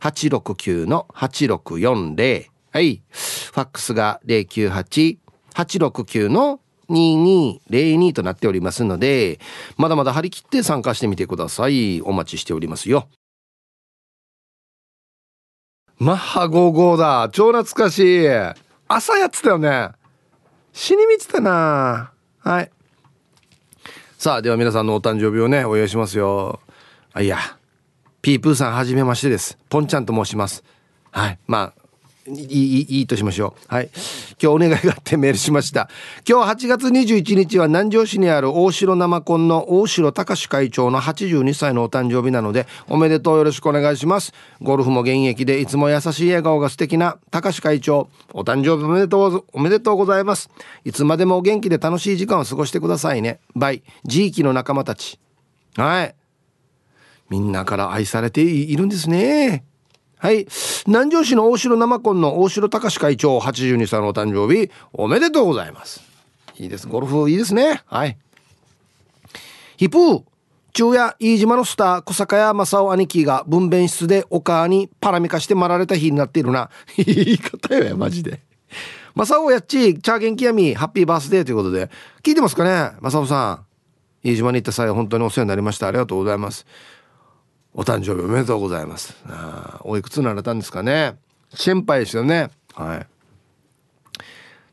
[0.00, 3.00] 098-869-8640はい。
[3.10, 9.40] ファックスが098-869の2202となっておりますので、
[9.78, 12.02] まだまだ張り切って参加してみてください。
[12.02, 13.08] お待ちしておりますよ。
[15.98, 17.30] マッハ55だ。
[17.32, 18.28] 超懐かしい。
[18.88, 19.92] 朝やってたよね。
[20.76, 22.12] 死にみてたな。
[22.40, 22.70] はい。
[24.18, 26.60] さあ、では皆さんのお誕生日をね、お祝いしますよ。
[27.14, 27.38] あ、いや。
[28.20, 29.56] ピープーさんはじめましてです。
[29.70, 30.64] ポンちゃんと申します。
[31.12, 31.38] はい。
[31.46, 31.82] まあ、
[32.28, 33.74] いいいいとしましょう。
[33.74, 33.90] はい。
[34.42, 35.88] 今日お願いがあってメールしました。
[36.28, 44.32] 今日8月21日は南城市にある大城生コンの大城隆会長の82歳のお誕生日なのでおめでとうよろしくお願いします。
[44.60, 48.08] ゴルフも現役でいつも優しい笑顔が素敵な隆会長。
[48.32, 50.50] お誕生日おめでとうおめでとうございます。
[50.84, 53.40] いつまでもお元気で楽しい時間を過ごしてくださいね。
[53.54, 53.82] バイ。
[54.08, 55.20] 地域の仲間たち。
[55.76, 56.14] はい。
[57.28, 59.64] みんなから愛されているんですね。
[60.18, 60.46] はい。
[60.86, 66.00] 南城市の大城生コンの大城隆会長82歳のお誕生日おめでとうございます。
[66.58, 66.88] いいです。
[66.88, 67.82] ゴルフいいですね。
[67.86, 68.16] はい。
[69.76, 70.22] ヒプー。
[70.72, 76.68] 中夜飯島のスター小坂屋正雄兄貴が分娩室でお母にパラミカしてまられた日になっているな。
[76.96, 78.40] 言い方よマジで。
[79.14, 81.88] 正雄やっち、チャーゲンキヤミ、ハッピーバースデーということで、
[82.22, 83.64] 聞いてますかね正雄さん。
[84.22, 85.88] 飯島に行った際本当にお世話になりました。
[85.88, 86.66] ありがとうございます。
[87.78, 89.14] お誕生日おめでとうございます。
[89.28, 91.16] あおいくつになられたんですかね。
[91.52, 92.48] 先輩ですよね。
[92.72, 93.06] はい。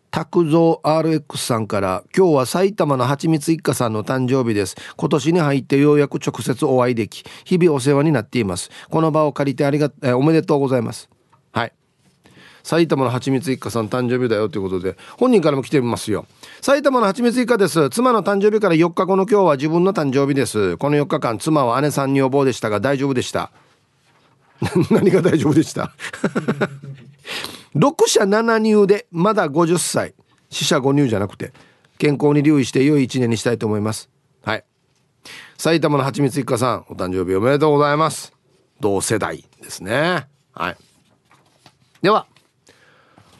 [0.09, 4.77] 拓蔵 RX さんから今日は埼玉のはちみつ一家さんの誕生日です。
[4.95, 8.69] 今年に入ってようやく直接お会いでき日々お世話になっています。
[8.89, 11.09] この場を借りてありがえおめでとうございます。
[11.51, 11.73] はい。
[12.63, 16.25] 埼玉のはちみつ一家さん誕生日だよということで本人からも来てますよ
[16.63, 17.89] 埼玉のはちみつ一家です。
[17.89, 20.77] 妻の誕生日から4日後の今日は自分の誕生日です。
[20.77, 23.51] この4日間妻は姉さん女房でしたが大丈夫でした。
[24.89, 25.91] 何が大丈夫でした
[27.75, 30.13] ？6社7入でまだ50歳。
[30.49, 31.51] 死者5入じゃなくて
[31.97, 34.09] 健康に留意して良い一年にしたいと思います。
[34.45, 34.63] はい。
[35.57, 38.31] 埼玉のはちみつ一家さんお誕生日おめでとうございます。
[38.79, 40.29] 同世代ですね。
[40.53, 40.77] はい。
[42.01, 42.25] では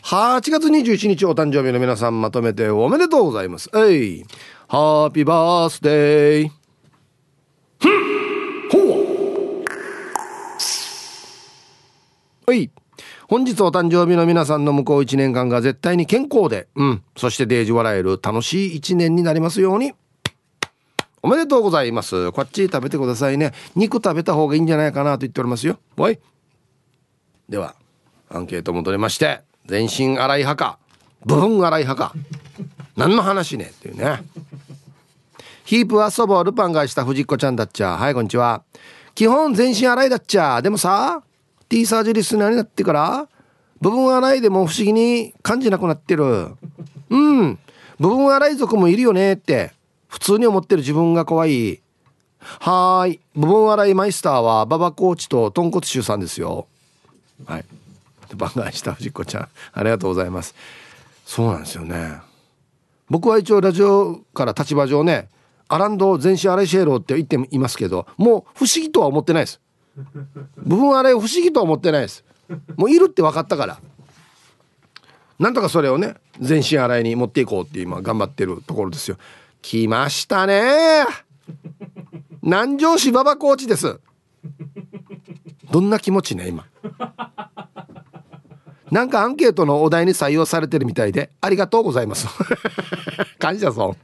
[0.04, 3.70] 8月21日お誕生日の皆さんまとめておめでとうございます。
[3.74, 4.26] えい。
[4.68, 6.50] ハッピーバースデー。
[7.80, 8.78] ふんほ
[9.62, 9.66] う。
[12.46, 12.70] はい。
[13.30, 19.94] 本日お誕生日の皆さんの向こう1年間が絶対に健康で、うん、そしてデージ笑える楽しい1年になりますように。
[21.22, 22.34] おめでとうございます。
[22.34, 23.54] こっち食べてくださいね。
[23.78, 25.80] 肉食べた方がいいんじゃないかなと言っておりますよ。
[25.96, 26.20] おい。
[27.48, 27.76] では、
[28.28, 29.53] アンケート戻りまして。
[29.66, 30.80] 全身洗い派か
[31.26, 32.16] 部分洗い派か
[32.96, 34.24] 何の話ねっていうね。
[35.66, 37.98] ヒープは祖母ルパンがした藤子ちゃんだっちゃ。
[37.98, 38.64] はいこんにちは。
[39.16, 40.62] 基本全身洗いだっちゃ。
[40.62, 41.24] でもさ
[41.70, 43.28] T サージリスナーになってから
[43.82, 46.50] 部分洗いでも不思議に感じなくなってる。
[47.10, 47.60] うん。
[48.00, 49.72] 部分洗い族もいるよねって
[50.08, 51.82] 普通に思ってる自分が怖い。
[52.60, 53.20] はーい。
[53.36, 56.68] 部分洗いマイスターは馬場コーチと豚骨臭さんですよ。
[57.46, 57.66] はい。
[58.36, 60.56] 番外した藤子ちゃんありがとうございます。
[61.26, 62.20] そうなんですよね。
[63.10, 65.30] 僕は一応ラジオから立場上ね
[65.68, 69.62] アランド全身アレシェーロって言っていますけどもう不思議とは思ってないです。
[70.58, 72.24] 部分あれ不思議とは思ってないです。
[72.76, 73.80] もういるって分かったから。
[75.40, 79.18] なんとかそれをね全身洗いに持っていこうって今頑張ってるところですよ。
[79.62, 81.06] 来ましたね。
[82.42, 84.00] 南城市馬場コーチです。
[85.72, 86.66] どんな気持ちね今。
[88.94, 92.28] なんかアンケートのお題に採用されてるみたいでありがとうございます。
[93.40, 93.96] 感謝そ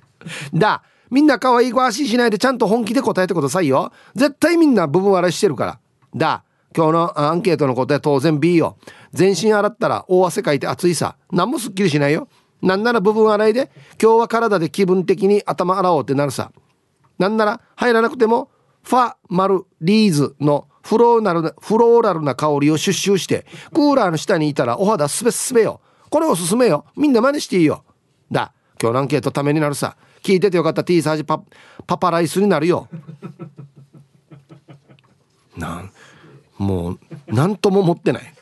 [0.56, 0.58] う。
[0.58, 3.92] だみんな可愛いご足しないでちゃんと本気で答えてくださいよ。
[4.16, 5.80] 絶対みんな部分洗いしてるから。
[6.16, 6.44] だ
[6.76, 8.78] 今日のアンケートの答え当然 B よ。
[9.14, 11.18] 全身洗ったら大汗かいて暑いさ。
[11.32, 12.28] 何もすっきりしないよ。
[12.64, 13.70] なんなら部分洗いで
[14.02, 16.52] 今日は体で気分的に頭洗おうってなるさ。
[17.20, 18.50] なんなら入らなくても
[18.82, 25.82] ファ・マル・リーズのフローラルなフローラルな香りをシュッシュしてクーラーの下にいたらお肌すべすべよ。
[26.10, 26.84] これおすすめよ。
[26.98, 27.84] みんな真似していいよ。
[28.32, 28.54] だ。
[28.82, 29.96] 今日のアンケートためになるさ。
[30.24, 30.84] 聞いててよかった。
[30.84, 31.44] T サージパ
[31.86, 32.88] パパライスになるよ。
[35.56, 35.92] なん
[36.58, 38.34] もう何とも思ってない。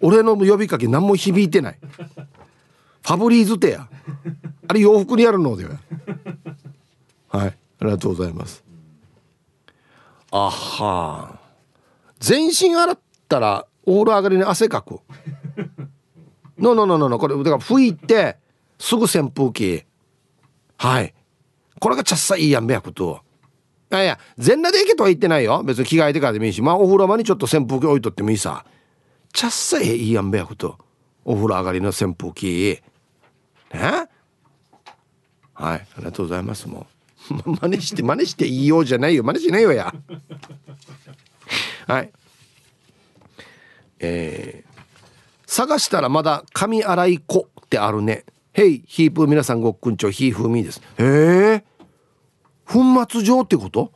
[0.00, 1.78] 俺の呼びかけ何も響いてない。
[3.02, 3.88] ファブリーズテや
[4.66, 5.78] あれ洋服にあるのでは。
[7.28, 7.46] はい。
[7.46, 8.64] ありがとうございます。
[10.32, 11.38] あは
[12.18, 15.00] 全身洗ったらオール上がりに汗かく。
[16.58, 18.36] のののののこれだから拭いて
[18.78, 19.84] すぐ扇風機。
[20.76, 21.14] はい。
[21.80, 23.22] これがちゃっさいいやんべやこと
[23.90, 25.62] いやいや全裸で行けとは言ってないよ。
[25.64, 26.60] 別に着替えてからでもいいし。
[26.62, 28.64] まあお風呂場にちょっと扇風機置いとってもいいさ。
[29.32, 30.76] ちゃっさいいいやんべやこと。
[31.24, 32.80] お風呂上がりの扇風機。
[33.72, 33.80] ね？
[35.54, 35.80] はい。
[35.80, 36.86] ありがとうございますもう
[37.60, 39.22] 真似して真似していいようじゃないよ。
[39.22, 39.94] 真似しないよや。
[41.86, 42.10] はい。
[44.00, 44.70] えー、
[45.46, 48.24] 探したらまだ髪洗い粉ってあるね。
[48.52, 50.80] へいヒープ皆さんごっくんちょひーふみです。
[50.98, 51.64] へえ
[52.64, 53.92] 粉末状ってこと？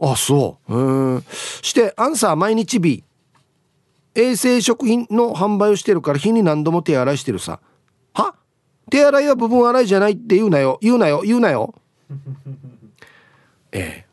[0.00, 0.74] あそう。
[0.74, 1.24] うん
[1.62, 3.04] してアンサー毎日日。
[4.14, 7.60] 衛生食品の販売をしてるから日に何度も手洗いしてるさ。
[8.12, 8.34] は？
[8.90, 10.78] 手洗いは部分洗いじゃないって言うなよ。
[10.82, 11.22] 言うなよ。
[11.24, 11.74] 言うなよ。
[13.72, 14.06] ええ。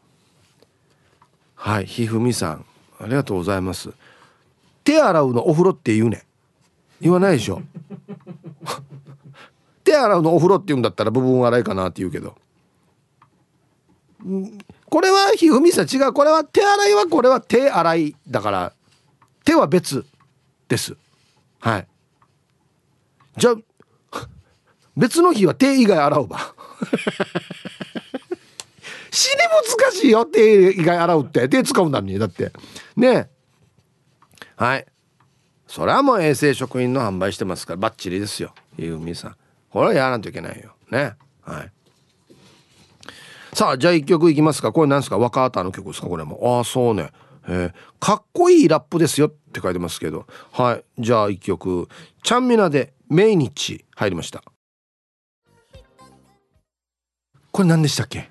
[1.56, 2.66] はいひふみさん
[3.00, 3.90] ありがとうございます。
[4.84, 6.24] 手洗うのお風呂って言うね。
[7.02, 7.62] 言わないでしょ。
[9.84, 12.36] 手洗うのお風呂って言うんだったら部分洗いかなって言うけど。
[14.90, 16.14] これはひふみさん違う。
[16.14, 18.74] これは手洗いはこれは手洗いだから
[19.44, 20.06] 手は別
[20.68, 20.96] です。
[21.60, 21.88] はい。
[23.38, 23.56] じゃあ
[24.96, 26.56] 別の日は手以外洗うば。
[29.18, 29.38] 死に
[29.82, 31.50] 難しいよ手以外洗うって。
[31.50, 32.52] 手使うんだにだって。
[32.96, 33.32] ね。
[34.56, 34.86] はい。
[35.66, 38.54] それはもう衛生食品の販売してますからバッチリですよ。
[38.76, 39.36] ひふみさん。
[39.72, 40.76] これはやらないといけないよ。
[40.92, 41.16] ね。
[41.42, 41.72] はい。
[43.54, 44.72] さあじゃあ一曲いきますか。
[44.72, 45.18] これ何ですか？
[45.18, 46.08] 若畑の曲ですか？
[46.08, 46.40] これも。
[46.58, 47.10] ああそうね。
[47.48, 50.28] えー、かっこいいラップですよって書いてますけど。
[50.52, 50.84] はい。
[51.00, 51.88] じゃあ一曲。
[52.22, 54.44] ちゃんみなで命日入りました。
[57.52, 58.30] これ何でしたっけ？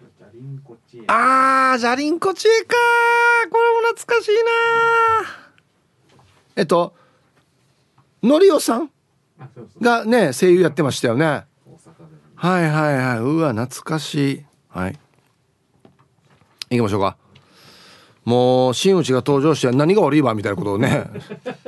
[1.06, 2.74] あーじゃりんこ知恵か
[3.50, 4.40] これも懐かしいな。
[6.56, 6.94] えっと
[8.22, 8.90] のりおさん？
[9.80, 11.44] がね声優やってましたよね。
[12.34, 13.18] はいはいはい。
[13.18, 14.44] うわ懐かしい。
[14.68, 14.98] はい。
[16.70, 17.16] 行きましょうか。
[18.24, 20.34] もう真打ちが登場して何が悪いわ？
[20.34, 21.04] みたいなことをね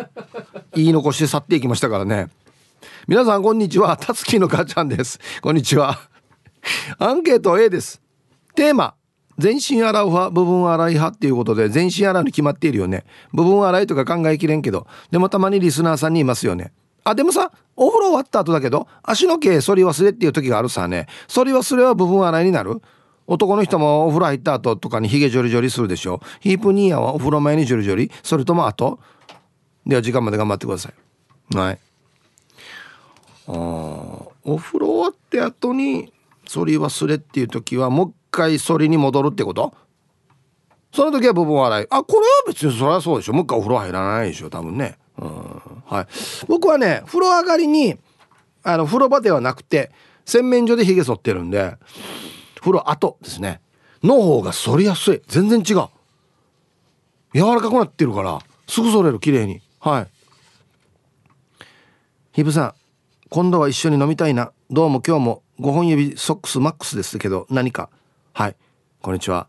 [0.75, 2.31] 言い残して去っていきましたからね。
[3.07, 3.97] 皆さんこんにちは。
[3.97, 5.21] たつきの母ちゃんです。
[5.41, 5.99] こんにちは。
[6.99, 8.01] アンケート A です。
[8.55, 8.95] テーマ
[9.39, 13.05] 全身洗う派部分洗い派っていうことで全身洗うに決まっているよね。
[13.33, 16.73] 部分洗いとか考えきれんけどでもたまにリスナーさんにいますよね。
[17.05, 21.07] あでもさお風呂終わった後だけど足の毛剃り忘れっていう時があるさね。
[21.29, 22.83] 剃り忘れは部分洗いになる？
[23.27, 26.21] 男の人もお風呂入った後とかにヒゲジョリジョリするでしょ？
[26.41, 28.11] ヒープニーヤはお風呂前にジョリジョリ？
[28.23, 28.99] それとも後？
[29.87, 31.57] では時間まで頑張ってください。
[31.57, 31.79] はい。
[33.49, 36.13] あお風呂終わって後に
[36.47, 39.75] 剃り忘れっていう時はもう一回剃りに戻るってこと？
[40.93, 41.87] その時は部分洗い。
[41.91, 43.33] あこれは別にそれはそうでしょ。
[43.33, 44.51] もう一回お風呂入らないでしょ。
[44.51, 44.97] 多分ね。
[45.19, 45.63] うん。
[45.87, 46.07] はい。
[46.47, 47.99] 僕はね風呂上がりに
[48.63, 49.91] あの風呂場ではなくて
[50.25, 51.77] 洗面所でひげ剃ってるんで
[52.61, 53.61] 風呂後ですね。
[54.03, 55.23] の方が反りやすい。
[55.27, 55.89] 全然違う。
[57.35, 59.21] 柔らかくなってるからすぐ反れる。
[59.21, 59.61] 綺麗に。
[59.81, 60.07] はい。
[62.33, 62.75] ひぶさん
[63.29, 64.53] 今度は一緒に飲みたいな。
[64.71, 67.91] どうも今日も5本指ソックスマックスですけど何か
[68.39, 68.57] はい。
[69.03, 69.49] こんにちは。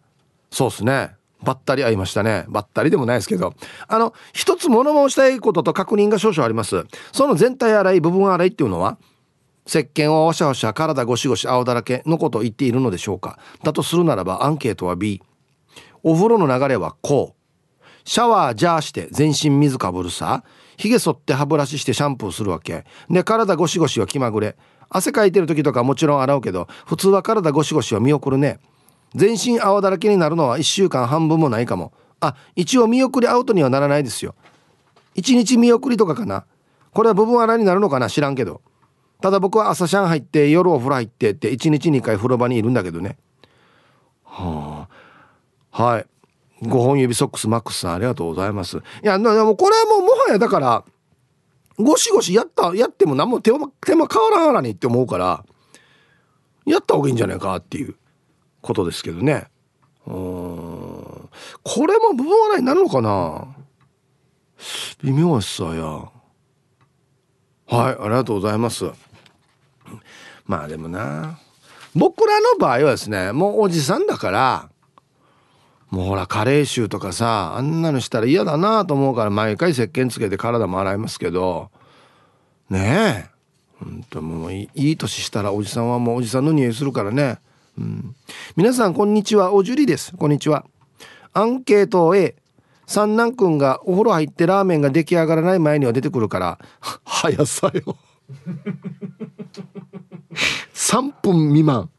[0.50, 1.12] そうっすね。
[1.44, 2.46] ばったり会いましたね。
[2.48, 3.54] ばったりでもないですけど。
[3.88, 6.86] あの一つ物申したいことと確認が少々あります。
[7.12, 8.98] その全体洗い部分洗いっていうのは
[9.68, 13.38] 石鹸をわしゃわしゃ体ゴシゴシ青だらけのことを言っているのでしょうか。
[13.62, 15.22] だとするならばアンケートは B
[16.02, 17.82] お風呂の流れはこう。
[18.06, 20.44] シャワージャーして全身水かぶるさ。
[20.78, 22.86] ひげ剃って歯ブラシしてシャンプーするわけ。
[23.08, 24.58] で体ゴシゴシは気まぐれ。
[24.90, 28.60] 汗かいてる時とかもちろん洗うけど普通は体ゴシゴシは見送るね。
[29.16, 31.94] 全身泡だらけになるのは1週間半分もないかも。
[32.22, 34.36] あ一応見送りアウトにはならないですよ。
[35.16, 36.46] 1日見送りとかかな。
[36.94, 38.10] これは部分洗いになるのかな？
[38.10, 38.62] 知らんけど。
[39.22, 43.18] ただ僕は朝シャン入って夜お風呂入ってって1日2回風呂場にいるんだけどね。
[44.24, 44.88] は
[45.72, 45.84] あ。
[45.84, 46.06] はい。
[46.62, 48.78] 5本指ソックスマックスさんありがとうございます。
[48.78, 50.84] いやでもこれはもうもはやだから
[51.78, 55.46] ゴシゴシやったやっても何も手間手間変わらんらにって思うから
[56.66, 57.96] やった方がいいんじゃないかっていう。
[58.62, 59.48] ことですけどね。
[60.06, 60.16] うん。
[60.16, 61.30] こ
[61.88, 63.48] れも部分洗いになるのかな？
[65.04, 65.84] 微妙さや。
[65.84, 66.12] は
[67.70, 68.86] いありがとうございます。
[70.46, 71.40] まあでもな。
[71.96, 74.70] 僕らの場合はですねもうおじさんだから
[75.90, 81.72] もうほら加齢臭とかさあんなのしたら嫌だなと思うから毎回石鹸つけて体も洗いますけど
[82.70, 83.30] ねえ。
[83.84, 87.40] ほんともういい年したらおじさんはもうおじさんの匂いするからね、
[88.56, 89.54] 皆さんこんにちは。
[89.54, 90.16] おじゅりです。
[90.18, 90.66] こんにちは。
[91.34, 92.36] アンケート A
[92.86, 96.60] 三男くんがお風呂入ってラーメンが出来上がらない前には出てくるから
[97.06, 97.96] 速さよ。
[100.74, 101.90] 3分未満。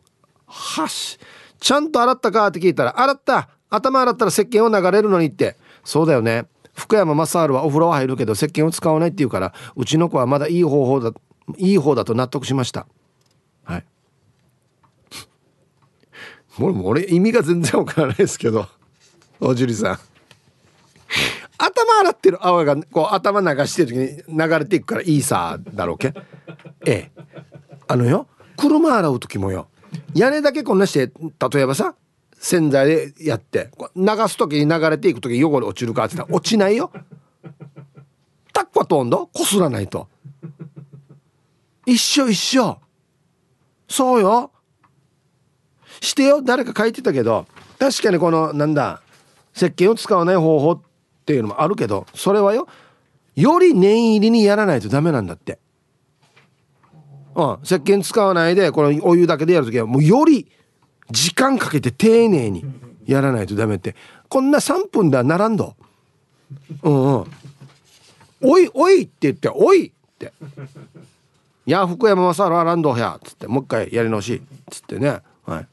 [0.46, 1.18] はし。
[1.58, 2.48] ちゃんと洗ったか？
[2.48, 3.48] って聞いたら洗った。
[3.70, 5.56] 頭洗ったら石鹸を流れるのにって。
[5.84, 6.46] そうだよね。
[6.74, 11.12] 福山雅治はお風呂は入るけど石鹸を使わないって言うからうちの子はまだいい方法だ
[11.56, 12.86] いい方だと納得しました。
[13.64, 13.84] はい。
[16.68, 18.66] も俺意味が全然わからないですけど。
[19.40, 19.98] おじゅりさん。
[21.58, 26.14] 頭洗ってる泡がこう頭流してる時に流れていくからいいさだろうけ？
[26.86, 27.22] ええ。
[27.88, 29.68] あのよ車洗う時もよ
[30.14, 31.12] 屋根だけこんなして
[31.52, 31.94] 例えばさ
[32.38, 36.90] 洗剤でやって流す時に流れていく時汚れ落ちるかって言ったら落ちないよ。
[38.52, 40.08] タックはとんどこすらないと。
[41.84, 42.78] 一緒一緒。
[43.88, 44.52] そうよ。
[46.00, 46.42] してよ。
[46.42, 47.46] 誰か書いてたけど
[47.78, 49.02] 確かにこのなんだ
[49.54, 50.80] 石鹸を使わない方法っ
[51.24, 52.68] ていうのもあるけどそれはよ
[53.36, 55.58] より念入りにやらないとダメなんだって。
[57.34, 57.58] うん。
[57.62, 60.50] 石鹸使わないでこのお湯だけでやるときはもうより
[61.10, 62.64] 時間かけて丁寧に
[63.06, 63.94] やらないとダメって。
[64.28, 65.74] こんな3分ではならんど。
[66.82, 67.24] うんうん。
[68.42, 70.32] おいおいって言っておいって。
[71.66, 74.40] いや福山雅治アランドやっつってもう一回やり直しっ
[74.70, 75.20] つってね。
[75.44, 75.66] はい。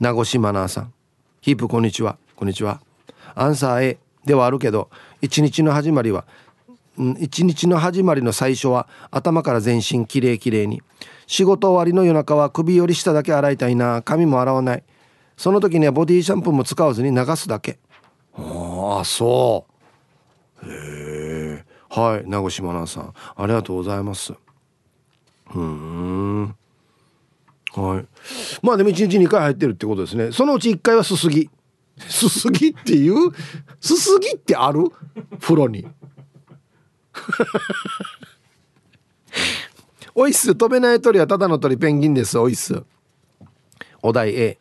[0.00, 0.92] 名越マナーさん。
[1.40, 2.18] ヒープこんにちは。
[2.34, 2.80] こんにちは。
[3.34, 4.90] アンサー A ではあるけど
[5.20, 6.24] 一日の始まりは
[7.18, 10.82] 一日の始まりの最初は頭から全身きれいきれいに。
[11.26, 14.02] 仕事終わりの夜中は首より下だけ洗いたいな。
[14.02, 14.84] 髪も洗わない。
[15.36, 17.78] その時にはボディシャンプーも使わずに流すだけ。
[18.36, 19.66] ああそ
[20.62, 20.66] う。
[20.66, 23.14] へえはい名越真奈さん。
[23.36, 24.32] ありがとうございます。
[25.54, 25.94] うん。
[25.98, 26.03] はい
[28.64, 30.32] まあでも1日2回入ってるってことですね。
[30.32, 31.50] そのうち1回はすすぎ。
[31.98, 33.30] すすぎっていう？
[33.78, 34.90] すすぎってある？
[35.38, 35.86] 風呂に。
[40.14, 40.54] おいっす。
[40.54, 42.38] 飛べない鳥はただの鳥ペンギンです。
[42.38, 42.82] おいっす。
[44.02, 44.58] お題 A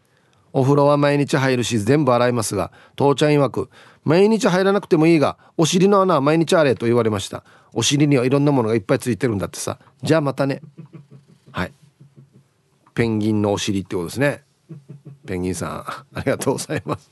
[0.52, 3.70] お風呂は毎日入るし全部洗いますが父ちゃん曰く
[4.04, 7.46] 毎日入らなくてもいいがお尻の穴は毎日あれと言われました。
[7.74, 9.80] お尻にはいろんなものがいっぱいついてるんだってさ。
[10.04, 10.62] じゃあまたね。
[11.54, 11.72] はい。
[12.94, 14.44] ペンギンのお尻ってことですね。
[15.26, 15.72] ペンギンさん
[16.18, 17.10] ありがとうございます。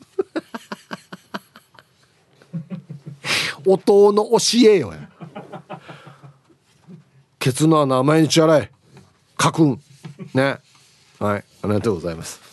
[3.66, 4.38] 音の教
[4.70, 5.10] えよや。
[7.40, 8.72] ケツの穴毎日洗え。
[9.36, 9.80] かくん。
[10.34, 10.58] ね。
[11.20, 11.44] はい。
[11.64, 12.40] ありがとうございます。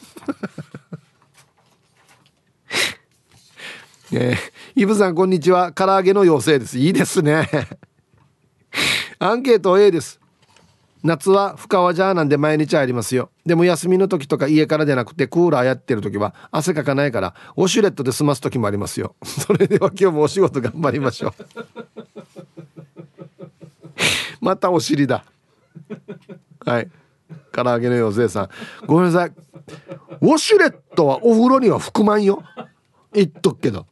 [4.12, 4.36] えー、
[4.74, 5.70] イブさんこんにちは。
[5.72, 6.78] 唐揚げの妖精です。
[6.78, 7.46] いいですね。
[9.18, 10.17] アンケート A です。
[11.04, 13.30] 夏は深川ジャーなんで毎日ありますよ。
[13.46, 19.14] でも休みの時とか家からでなくてクーラーやってる時は汗かかないからウォシュレットで済ます時もありますよ。
[19.24, 21.34] それでは今日もお仕事頑張りましょう。
[24.40, 25.24] またお尻だ。
[26.64, 26.90] はい。
[27.52, 28.48] 唐揚げの妖精さん。
[28.86, 29.32] ごめんなさい。
[30.20, 32.42] ウォシュレットはお風呂には含まんよ。
[33.12, 33.86] 言っとくけど。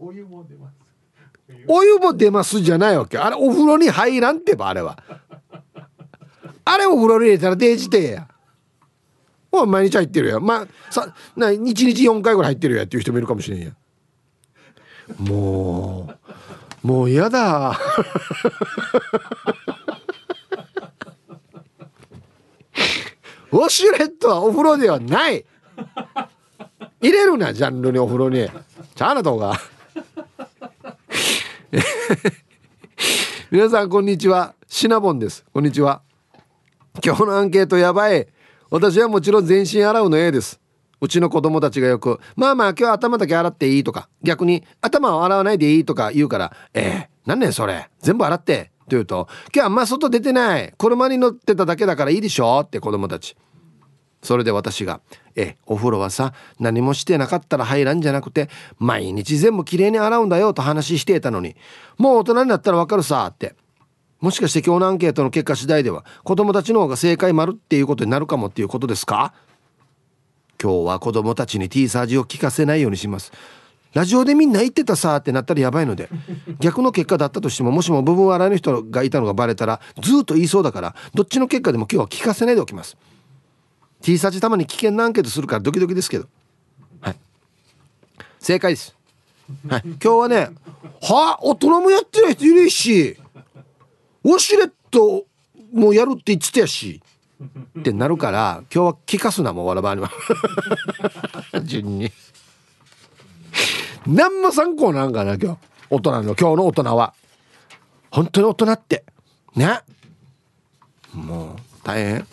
[0.00, 0.78] お湯も出ます。
[1.66, 3.18] お湯も出ますじゃないわけ。
[3.18, 4.98] あれお風呂に入らんってばあれは
[6.70, 8.28] あれお風呂入れたらデージてや。
[9.50, 13.70] お毎日入ってるやまあさな1日4回ぐらい入ってるやっていう人もいるかもしれんや。
[15.18, 16.14] も
[16.84, 17.70] うもう嫌だ。
[23.50, 25.46] ウォシュレットはお風呂ではない。
[27.00, 28.46] 入れるなジャンルにお風呂に。
[28.94, 29.58] ちゃあなとが
[33.50, 34.54] 皆さんこんにちは。
[34.66, 35.46] シナボンです。
[35.50, 36.02] こんにちは。
[37.04, 38.26] 今日のアンケートやばい。
[38.70, 40.60] 私はもちろん全身洗うの A です。
[41.00, 53.36] うちの子供たちがよく「まあまあ今日は頭だけ洗っていい」とか逆に「頭を洗わないでいい」とか言うから「えー、なんねんそれ全部洗って」と言うと「今日あんま外出てない車に乗ってただけだからいいでしょ」って子供たち。
[54.20, 55.00] それで私が
[55.36, 58.48] 「えお風呂はさ何もしてなかったら入らんじゃなくて
[58.80, 61.54] 毎日全部きれいに洗うんだよ」と話していたのに
[61.96, 63.54] 「もう大人になったらわかるさ」って
[64.20, 69.32] もしかして今日のアンケートの結果次第では子供たちの方が正解丸っていうことになるかもっていうことですか？
[70.60, 73.30] 今日は子供たちに T サージを聞かせないようにします。
[73.94, 76.10] ラジオでみんな言ってたさってなったらやばいので
[76.58, 82.96] 逆の結果だったとしてももしも部分笑いの人がいたのがバレたらずっと言いそうだからどっちの結果でも今日は聞かせないでおきます。
[84.02, 86.26] T サージたまに危険なアンケートするからドキドキですけど。
[87.00, 87.16] はい。
[88.40, 88.94] 正解です。
[89.68, 89.82] はい。
[89.84, 90.50] 今日はね
[91.00, 91.36] は？
[91.36, 93.16] あ大人もやってない人いるし。
[94.24, 95.26] ウォシュレット
[95.72, 97.02] もやるって言ってたやし
[97.78, 100.02] ってなるから今日は聞かすなもうわらばに。
[100.02, 100.10] は
[101.62, 102.10] 順に。
[104.06, 105.58] 何も参考なんかな今日。
[105.90, 107.14] 大人の今日の大人は。
[108.10, 109.04] 本当に大人って。
[109.54, 109.80] ね。
[111.12, 112.26] もう大変。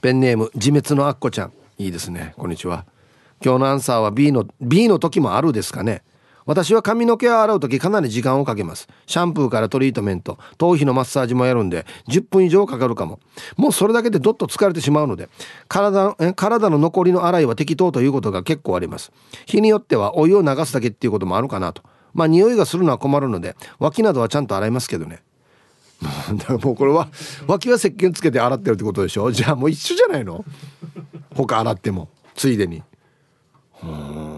[0.00, 1.52] ペンネーム自滅のアッコちゃん。
[1.78, 2.34] いいですね。
[2.36, 2.84] こんにちは。
[3.44, 6.02] 今日のアンサーは B の B の時もあるですかね。
[6.44, 8.88] 私は髪の毛を洗う時かなり時間をかけます。
[9.06, 13.20] シャンプーからトリートメント頭皮のマッサージもやるんで10分以上かかるかも。
[13.56, 15.28] もうそれだけでどっと疲れてしまうので
[15.68, 19.12] 体え体の残りの洗いは適当ということが結構あります。
[19.46, 21.82] 日によってはお湯を流すだけっていうこともあるかなと。
[22.14, 25.22] まあ匂いがするのは困るので脇などはちゃんと洗いますけどね。
[26.02, 27.08] だからもうこれは
[27.46, 29.30] 脇は石鹸つけて洗ってるってことでしょ？
[29.30, 30.44] じゃあもう一緒じゃないの？
[31.34, 32.08] 他洗っても。
[32.34, 32.82] ついでに。
[33.84, 34.31] うん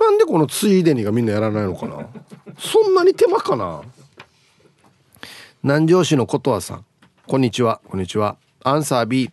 [0.00, 2.06] なんでこのついでにがみんなやらないのかな？
[2.58, 3.82] そんなに手間かな？
[5.62, 6.86] 南城市のことわさん。
[7.26, 7.82] こんにちは。
[7.86, 8.38] こんにちは。
[8.64, 9.30] アンサー B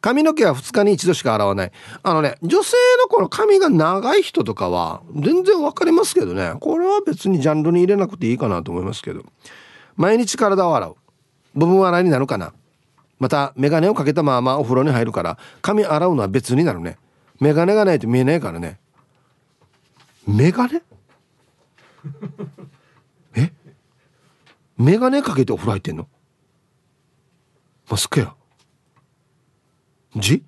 [0.00, 1.72] 髪の毛は2日に1度しか洗わない。
[2.04, 6.54] あのね女性のこの髪が長い人とかは全然わかりますけどね。
[6.60, 9.24] これは別にジャンルに入れなくていいかなと思いますけど。
[9.96, 10.96] 毎日体を洗う。
[11.54, 12.52] 部分洗いになるかな？
[13.18, 16.98] また眼鏡をかけたままお風呂に入るから髪洗うのは別になるね。
[17.40, 18.78] 眼鏡がないと見えないからね。
[20.26, 20.80] 眼鏡
[23.36, 23.52] え？
[24.78, 26.08] 眼鏡かけてお風呂入ってんの？
[27.90, 28.34] マスクや
[30.16, 30.42] 字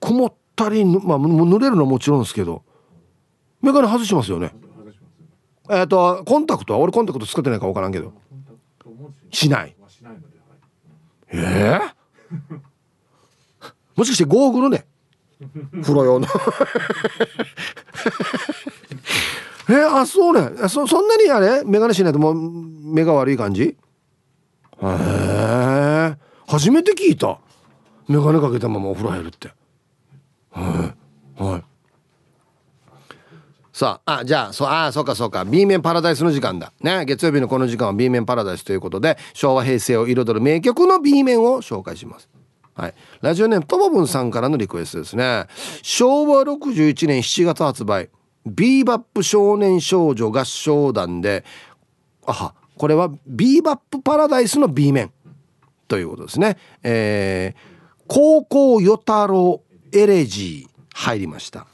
[0.00, 2.64] 曇ったりまあ濡れるのはもちろんですけど
[3.62, 4.52] 眼鏡外しますよね？
[5.68, 6.78] えっ、ー、とコンタクトは？
[6.80, 8.12] 俺コンタクト使ってないか分からんけど。
[9.30, 9.76] しない。
[11.32, 12.60] ええー、
[13.94, 14.86] もしかしてゴーグルね？
[15.82, 16.26] 風呂用の。
[19.68, 20.68] えー、あそうね。
[20.68, 21.62] そそんなにあれ？
[21.64, 23.62] 眼鏡しないともう目が悪い感じ？
[23.62, 23.76] へ
[24.82, 26.16] え
[26.48, 27.38] 初めて聞いた。
[28.08, 29.52] 眼鏡かけたままお風呂入るって。
[30.50, 30.92] は
[31.38, 31.62] いはい。
[33.72, 35.44] さああじゃあそうあそうかそうか。
[35.44, 36.72] B 面パラダイスの時間だ。
[36.80, 37.04] ね。
[37.04, 42.28] 月曜日のこの時間は B 面パラダイスということで昭和平成を彩る名曲の B 面を紹介します。
[42.80, 45.44] はい、ラジオネームともぶんさんからのリクエストですね。
[45.82, 48.08] 昭和61年7月発売。
[48.46, 51.44] ビーバップ少年少女合唱団で
[52.26, 55.12] あはこれはビーバップパラダイスの B 面
[55.88, 56.56] ということですね。
[56.82, 59.60] えー、高校与太郎
[59.92, 61.66] エレジー入りました。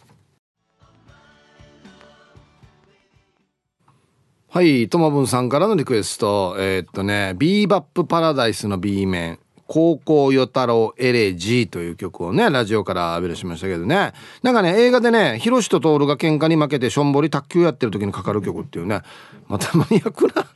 [4.49, 6.57] はいともぶんさんからのリクエスト。
[6.59, 14.12] えー、っとねビーバップパラダイスの B 面高校与太郎エレジーという曲をね、ラジオからアベルしましたけどね。
[14.43, 19.03] なんかね、映画でね、ヒロシとトールが喧嘩に負けてしょんぼり卓球やってる時にかかる曲っていうね、
[19.49, 20.47] またマニアックな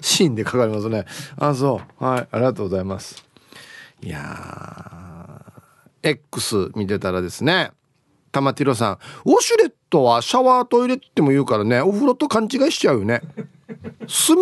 [0.00, 1.04] シーンでかかりますね。
[1.38, 2.04] あ、そう。
[2.04, 3.24] はい、ありがとうございます。
[4.02, 7.70] いやー、X 見てたらですね、
[8.32, 13.22] 玉ティロさん、ウォシュレットはシャワートイレっても言うからね、お風呂と勘違いしちゃうよね。
[14.06, 14.36] 炭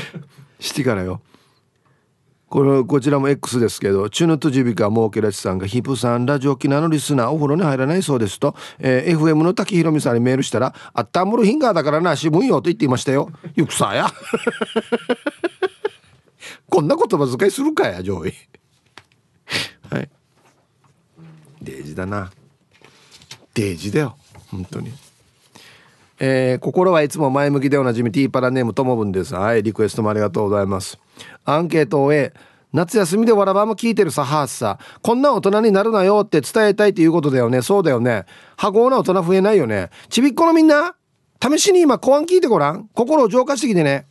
[0.60, 1.20] してからよ。
[2.52, 13.30] これこちらも X ですけどチュヌトジビカモーケラチさんがヒップさんラジオ沖縄のリスナーお風呂に入らないそうですと、えー、FM の滝ひろみさんにメールしたら「あったんむるヒンガーだからな渋いよ」と言っていましたよ。
[13.56, 14.06] ゆくさや。
[16.68, 18.34] こんな言葉遣いするかや上位
[19.88, 20.10] はい。
[21.62, 22.30] デージだな。
[23.54, 24.18] デージだよ
[24.50, 24.92] 本当に。
[26.24, 29.34] えー、心はいつも前向きでおなじみティーパラネームともぶんです。
[29.34, 30.96] はいリクエストもありがとうございます。
[31.44, 32.32] アンケートを終え
[32.72, 37.60] 夏休みでわらばも聞いてるさハースさこんな大人になるなよって伝えたいっていうことだよね。
[37.60, 38.24] そうだよね。
[38.56, 39.90] 波合な大人増えないよね。
[40.10, 40.94] ちびっこのみんな
[41.42, 42.88] 試しに今公安聞いてごらん。
[42.94, 44.06] 心を浄化してきてね。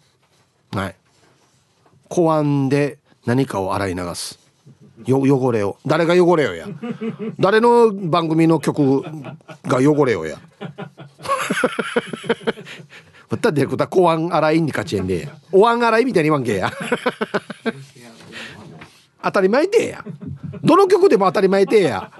[0.74, 0.96] はい。
[2.10, 4.41] 公安で何かを洗い流す。
[5.06, 5.78] よ汚れを。
[5.86, 6.68] 誰が汚れよや。
[7.40, 9.04] 誰の番組の曲
[9.66, 10.40] が汚れよや。
[13.30, 16.72] また出ることは公安洗いに勝ちえんでお椀洗いみたいに言わんけや。
[19.24, 20.04] 当たり前でや。
[20.64, 22.12] どの曲でも当たり前でや。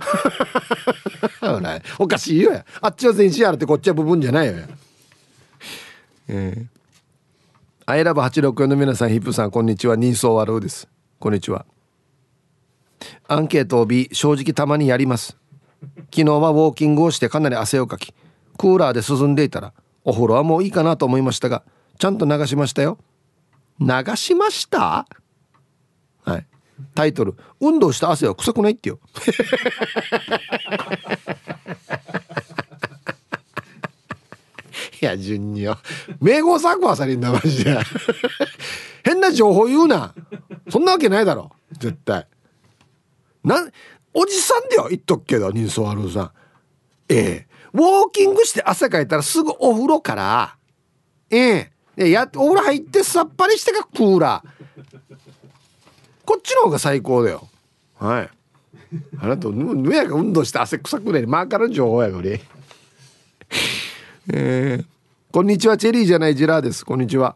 [2.00, 2.66] おかしいよや。
[2.80, 4.68] あっちは全身あるってこっちは部分じゃないよや。
[6.28, 6.66] えー、
[7.86, 9.96] アイラブ864の皆さんヒップさんこんにちは。
[9.98, 10.88] 人相悪うです。
[11.20, 11.66] こんにちは。
[13.28, 15.38] アンケートを B 正直たまにやります。
[16.14, 18.14] 昨日はウォーキングをしてかなり汗をかき
[18.58, 19.74] クーラーで涼んでいたら
[20.04, 21.64] お風呂はもういいかなと思いましたが
[21.98, 22.98] ちゃんと流しましたよ。
[23.80, 25.08] 流しました？
[26.24, 26.46] はい。
[26.96, 29.00] タイトル「運動した汗は臭くない」ってよ。
[35.02, 35.78] いや順によ。
[36.20, 37.78] 名号作はさりんだマジで。
[39.04, 40.14] 変な情報言うな。
[40.70, 41.52] そんなわけないだろ。
[41.74, 42.28] 絶対。
[43.44, 43.70] な
[44.14, 46.32] おじさんだよ言っとくけど人相悪さん。
[47.10, 47.48] ええ。
[47.74, 50.58] ウォーキングして汗かいたらすぐお風呂から。
[51.30, 52.10] ええ。
[52.10, 54.62] やお風呂入ってさっぱりしてかクーラー。
[56.26, 57.48] こっちの方が最高だよ。
[57.98, 58.30] はい。
[59.20, 61.26] あなたぬやが運動して汗臭くない。
[61.26, 62.42] マーカーの情報やこれ
[64.34, 64.86] えー、
[65.32, 65.78] こんにちは。
[65.78, 66.86] チェリーじゃないジラーです。
[66.86, 67.36] こんにちは。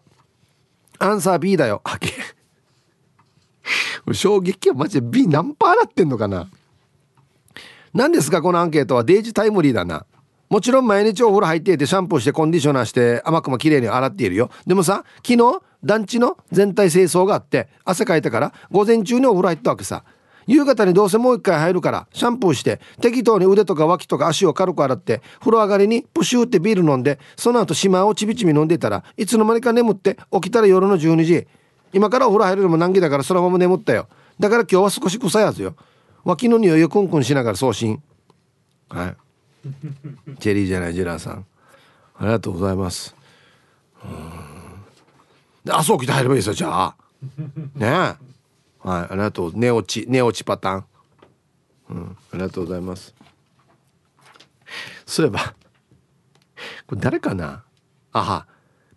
[0.99, 1.81] アンサー B だよ。
[1.83, 2.11] あけ
[4.13, 6.49] 衝撃はマジで B 何パーなってんのかな？
[7.93, 9.03] 何ですかこのアンケートは？
[9.03, 10.05] デイジタイムリーだな。
[10.49, 14.51] もちろん毎日お風呂入っていてシャンプーしてコンディショナーして甘くも綺麗に洗っているよ。
[14.67, 20.03] でもさ昨日団地の全体清掃があって汗かいたから午前中にお風呂入ったわけさ。
[20.47, 31.47] 夕方にどうせもう一回入るからシャンプーして適当に腕とか脇とか足を軽く洗って風呂上がりにプシューってビール飲んでその後島をちびちび飲んでたらいつの間にか眠って起きたら夜の12時。
[31.95, 34.09] 今からお風呂入るのも難儀だからそのまま眠ったよ。
[34.37, 35.77] だから今日は少し臭いはずよ。
[36.25, 38.03] 脇の匂いをクンクンしながら送信。
[38.89, 39.15] はい。
[40.39, 41.45] チェリーじゃないジェラーさん。
[42.17, 43.15] ありがとうございます。
[44.03, 45.73] うん。
[45.73, 46.95] 朝起きて入ればいいですよじゃあ。
[47.75, 47.87] ねえ。
[47.87, 48.17] はい、
[48.87, 49.51] ありがとう。
[49.55, 50.85] 寝落ち、寝落ちパターン。
[51.91, 53.15] うん、ありがとうございます。
[55.05, 55.55] そういえば、
[56.87, 57.63] これ誰かな？
[58.11, 58.47] あは、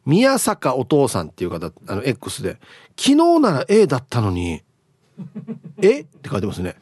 [0.05, 2.59] 宮坂お父さんっていう方、あの、X で、
[2.99, 4.62] 昨日なら A だったのに、
[5.80, 6.01] え？
[6.01, 6.74] って書いてますね。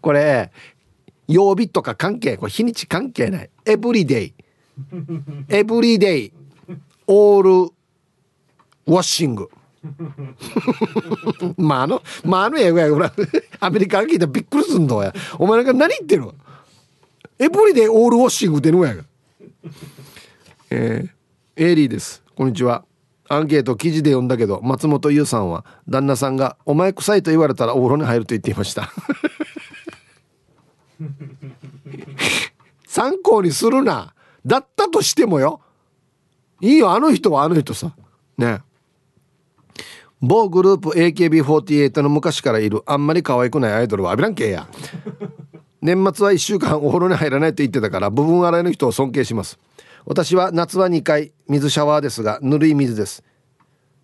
[0.00, 0.52] これ、
[1.26, 3.50] 曜日とか関係、これ日にち関係ない。
[3.64, 4.34] エブリデイ。
[5.48, 6.32] エブリデイ。
[7.06, 7.72] オール
[8.86, 9.50] ワッシング
[11.56, 13.12] まああのまああの英語やほら
[13.60, 16.24] アメリカが聞いたらびっくりすんのやお前なんか何言ってる
[17.38, 19.04] エブリデイオールウォッシングってのやが
[20.70, 22.84] えー、エリーですこんにちは。
[23.30, 28.92] アンケート記事で読んだけど松本優さんは旦那さんが「お前臭い」と言われたらお風呂に入ると言っていました。
[32.86, 34.12] 参考にするな。
[34.44, 35.62] だったとしてもよ。
[36.60, 36.90] いいよ。
[36.90, 37.96] あの人はあの人さ。
[38.36, 38.60] ね。
[40.20, 44.68] 某グループ AKB48 の昔からいるあんまり可愛くないアイドルはアビランケや。
[45.80, 49.58] 年末は1週間お風呂に入らないと言ってたから部分洗いの人を尊敬します。
[50.06, 53.24] 私は夏は2回水シャワーですがぬるい水です。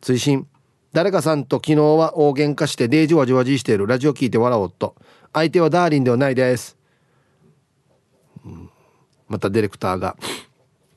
[0.00, 0.46] 追伸。
[0.92, 3.86] 誰かさんと昨日は大喧嘩してデージワジワジしている。
[3.86, 4.96] ラジオ聞いて笑おうと。
[5.32, 6.76] 相手はダーリンではないです、
[8.44, 8.70] うん、
[9.28, 10.16] またディレクターが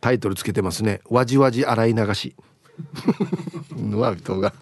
[0.02, 2.36] タイトルつけてますね「わじわじ洗い流し」
[3.72, 4.54] のわ人が。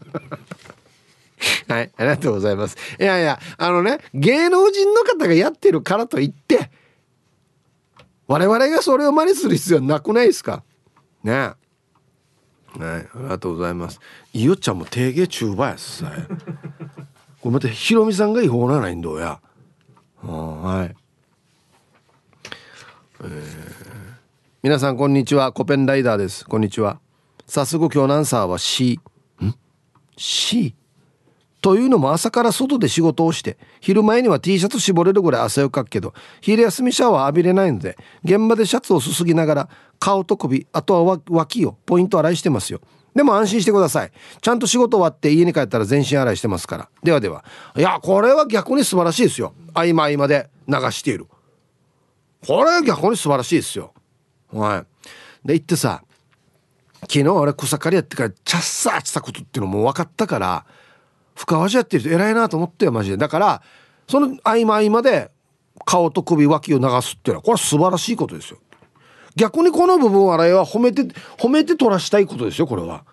[1.67, 2.77] はい、ありがとうございます。
[2.99, 6.71] いやいや、あのね、芸能人の方がやってるからといって、
[8.34, 10.63] 我々がそれを真似する必要はなくないですか？
[11.23, 11.55] ねはい、
[12.79, 13.99] ありがとうございます。
[14.34, 16.11] いよちゃんも定芸中盤やさ。
[17.41, 19.39] これまたひろみさんが違法ならないんどうや。
[20.23, 20.95] はい。
[23.21, 23.41] えー、
[24.63, 25.51] 皆さんこんにちは。
[25.51, 26.43] コペンライダーです。
[26.43, 26.99] こんにちは。
[27.45, 28.99] 早速今日のアンサーは C。
[29.43, 29.53] ん
[30.17, 30.73] ?C?
[31.64, 42.82] というのも朝から外で仕事をして昼前には T シャツ絞れるぐらい汗をかくけど昼休みシャワー浴びれないので現場でシャツをすすぎながら顔と首あとは脇をポイント洗いしてますよ。
[43.16, 44.11] でも安心してください。
[44.41, 46.89] ちゃんと仕事終わって家に帰ったら全身洗いしてますから。
[47.01, 47.45] ではでは。
[47.78, 49.53] いやこれは逆に素晴らしいですよ。
[49.74, 51.28] 合間合間で流している。
[52.45, 53.93] これは逆に素晴らしいですよ。
[54.51, 55.07] はい。
[55.47, 56.03] で言ってさ
[57.03, 60.66] 昨日俺草刈りやってからチャッサーしたことっていうのも分かったから
[61.36, 63.17] 深川市やってる人偉いなと思ってよマジで。
[63.17, 63.61] だから
[64.07, 65.31] その合間合間で
[65.86, 68.59] 顔と首脇を流すっていうのはこれは素晴らしいことですよ。
[69.36, 71.03] 逆にこの部分洗いは褒めて
[71.38, 73.03] 褒めて取らしたいことですよこれは。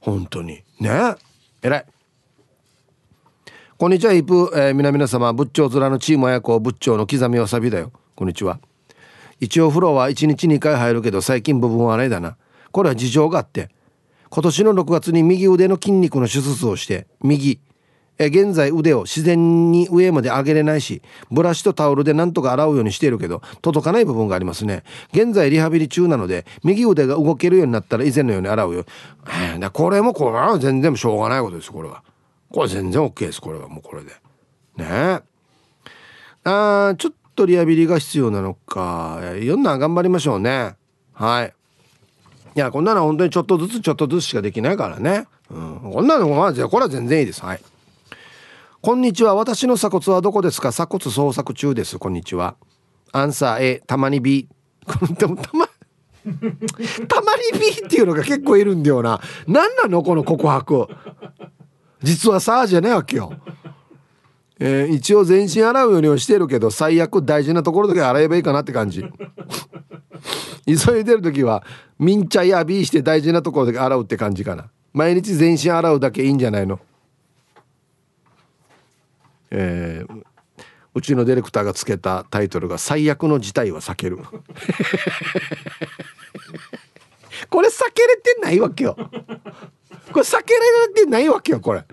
[0.00, 0.62] 本当に。
[0.80, 1.14] ね？
[1.62, 1.86] 偉い。
[3.78, 7.92] こんにちはイプ、えー、皆々様仏頂面のチーム親子仏頂の刻みわさびだよ。
[8.14, 8.60] こんにちは。
[9.40, 12.36] 一応風呂は1日2回入るけど最近部分洗いだな。
[12.70, 13.70] これは事情があって。
[14.34, 17.60] 今年の6月に右腕の筋肉の手術をして右。
[18.18, 24.84] え現在腕を自然に上まで上げれないしブラシとタオルでなんとか洗うようにしているけど届かない部分がありますね。
[25.12, 28.86] 現在リハビリ中なので右腕が動けるようになったら以前のように洗うよ、
[29.26, 32.02] えー、これもこれは全然しょうがないことですこれは。
[32.50, 33.68] これ全然 OK ですこれは。
[33.68, 34.12] もうこれで。
[34.76, 34.86] ね。
[34.86, 35.20] え
[36.44, 39.20] あちょっとリハビリが必要なのか。
[39.38, 40.76] いろんな頑張りましょうね。
[41.12, 41.54] はい。
[42.54, 47.42] いやこんなの本当にちょっとずつちょっとずつしかできないからね、うん、こんなのまずこれは全然いいです。
[47.44, 47.60] はい。
[48.82, 49.34] こんにちは。
[49.34, 50.70] 私の鎖骨はどこですか？
[50.70, 51.98] 鎖骨捜索中です。
[51.98, 52.56] こんにちは。
[53.12, 54.48] アンサー A たまに B
[55.18, 55.66] でもたま
[57.08, 59.20] たまに B っていうのが結構いるんだよな。
[59.46, 60.02] 何なの？
[60.02, 60.88] この告白
[62.02, 63.32] 実はさあじゃないわけよ。
[64.64, 69.04] えー、一応全身洗うようにはしてるけど最悪大事なところだけ洗えばいいかなって感じ。
[70.64, 71.64] 急いでる時は
[71.98, 74.70] ミンチャやビーして大事なところだけ洗うって感じかな。
[74.92, 76.78] 毎日全身洗うだけいいんじゃないの。
[79.50, 80.22] えー、
[80.94, 84.18] うちのディレクターがつけたタイトルが「最悪の事態は避ける」
[87.50, 88.94] これ避けれてないわけよ。
[88.94, 89.02] こ
[90.20, 91.84] れ避けられてないわけよこれ。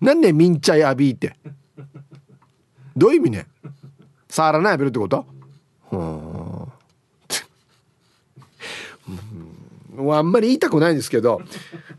[0.00, 1.36] なんでミンチャやビーって？
[2.96, 3.46] どういう意味ね？
[4.28, 5.26] 触らない浴びるってこと？
[5.92, 5.98] うん。
[10.16, 11.42] あんまり言いたくないんですけど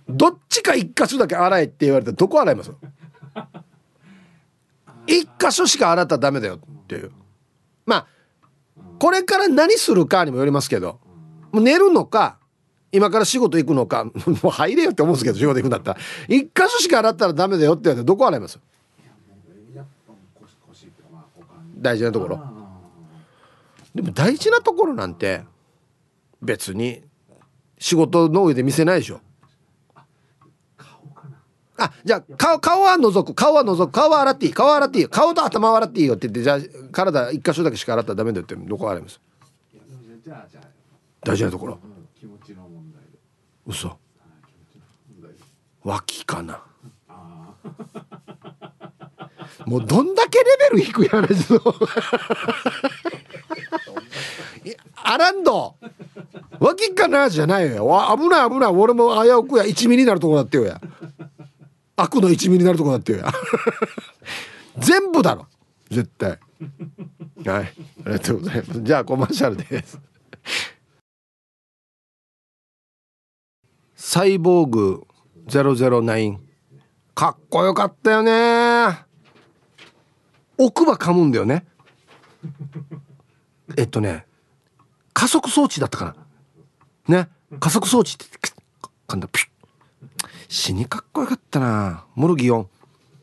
[0.07, 2.71] どっちか一箇所だけ洗えって言われたらどこ洗います？
[5.05, 7.11] 一箇所しか洗ったらダメだよっていう。
[7.85, 8.07] まあ
[8.99, 11.01] これから何するかにもよりますけど
[11.51, 12.38] 寝るのか
[12.91, 14.05] 今から仕事行くのか
[14.41, 15.99] もう入れよって思うんですけど仕事行くんだったら。
[16.27, 18.59] 一箇所しか洗ったらダメだよって言われたらどこ洗います？
[21.77, 22.39] 大事なところ。
[23.93, 25.43] でも大事なところなんて
[26.41, 27.03] 別に
[27.77, 29.21] 仕事の上で見せないでしょ。
[31.77, 33.33] あじゃあ顔顔は覗く。
[33.33, 33.91] 顔は覗く。
[33.91, 34.53] 顔は洗っていい。
[34.53, 36.59] 顔は洗っていい顔と頭は洗っていいよって言ってじゃあ
[36.91, 39.21] 体一箇所だけしか洗ったらダメだよってどこ洗います？
[41.23, 41.79] 大事なところ
[43.69, 43.97] 嘘。
[45.83, 46.63] 脇かな。
[49.65, 51.61] もうどんだけレベル低い話の
[54.95, 55.75] アランド
[56.59, 57.85] 脇かなじゃないよ。
[58.17, 58.71] 危ない危ない。
[58.71, 59.65] 俺も危うくや。
[59.65, 60.81] 一味になるとこだってよや。
[61.95, 63.31] 悪の一味になるとこだってよや。
[64.79, 65.45] 全部だろ。
[65.91, 66.31] 絶対。
[66.31, 66.39] はい。
[67.45, 67.61] あ
[68.07, 68.81] りがとうございます。
[68.81, 69.99] じゃあコマーシャルです
[74.01, 75.05] サイボーグ
[75.47, 76.37] 009
[77.13, 78.97] かっこよかったよね。
[80.57, 81.65] 奥歯噛むんだよね。
[83.75, 84.25] えっとね
[85.13, 86.15] 加速装置だったか
[87.07, 87.17] な。
[87.23, 87.29] ね
[87.59, 88.25] 加速装置って
[89.05, 89.49] 噛んだピュッ。
[90.47, 92.05] 死にかっこよかったな。
[92.15, 92.69] モルギオン。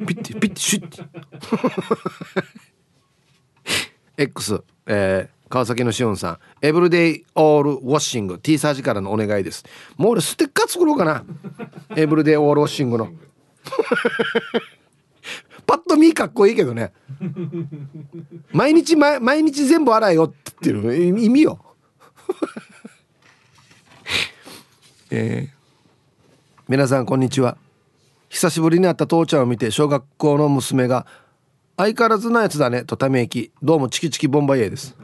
[0.07, 1.03] ピッてピッてシュッて。
[4.23, 6.39] X えー、川崎のしおんさん。
[6.61, 9.65] エブリデイオールウォッシング T サージからのお願いです。
[9.97, 11.25] もう俺ステッカー作ろうかな。
[11.95, 13.11] エブリデイオールウォッシングの。
[15.67, 16.93] パッと見かっこいいけどね。
[18.53, 21.61] 毎日毎日全部洗えよっていう意味よ。
[25.11, 25.53] えー、
[26.69, 27.57] 皆さんこんにちは。
[28.29, 31.07] 久しぶりに会った父ちゃんを見て小学校の娘が
[31.77, 33.53] 「相変わらずなやつだね」とため息。
[33.63, 34.97] どうもチキチキボンバイエです。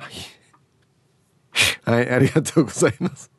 [1.84, 3.30] はい、ありがとうございます。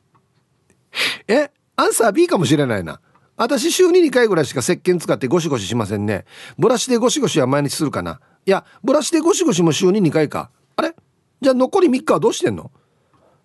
[1.28, 3.02] えアンサー B かもしれないな。
[3.36, 6.26] 私週に2回ぐらいしか石鹸使ってゴシゴシしませんね。
[6.60, 8.20] ブラシでゴシゴシは毎日するかな。
[8.46, 10.52] いやブラシでゴシゴシも週に2回か。
[10.76, 10.96] あれ？
[11.42, 12.72] じゃあ残り3日はどうしてんの？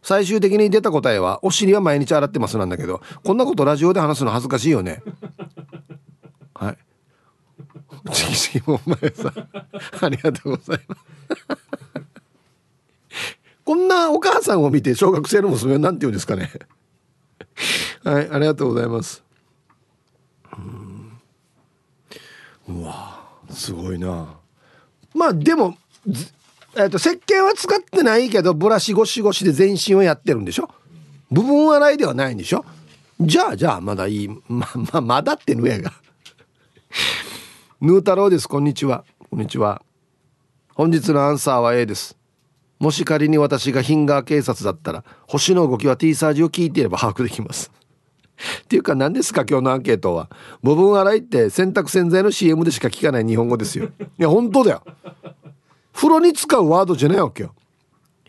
[0.03, 5.03] 最終的に出た答えはお尻は毎日洗ってますなんだけどこんなことラジオで話すの恥ずかしいよね。
[6.55, 6.78] はい。
[8.13, 9.35] チキチキもお前さん
[10.05, 11.01] ありがとうございます
[13.65, 16.51] こんなお母さんを見て小学生の娘は何て言うんですかね。
[18.03, 19.23] はいありがとうございます。
[22.67, 24.37] うわすごいな。
[25.15, 25.77] まあでも
[26.77, 30.71] えーと、石鹸は使ってないけどブラシゴシゴシで全身をやってるんでしょ？
[31.31, 32.65] 部分洗いではないんでしょ？
[33.21, 34.29] じゃあじゃあまだいい。
[34.49, 35.93] まままだってぬやが。
[37.81, 38.49] ヌー太郎です。
[38.49, 39.05] こんにちは。
[39.31, 39.83] こんにちは。
[40.74, 42.18] 本日のアンサーは A です。
[42.81, 47.70] もし仮に私がヒンガー警察だったら星の動きは T サージを聞いていれば把握できます。
[48.62, 50.29] っていうか何ですか今日のアンケートは。
[50.61, 53.85] 部分洗いって洗濯洗剤の CM でしか聞かない日本語ですよ。
[53.85, 54.83] いや本当だよ。
[55.93, 57.55] 風呂に使うワードじゃないわけよ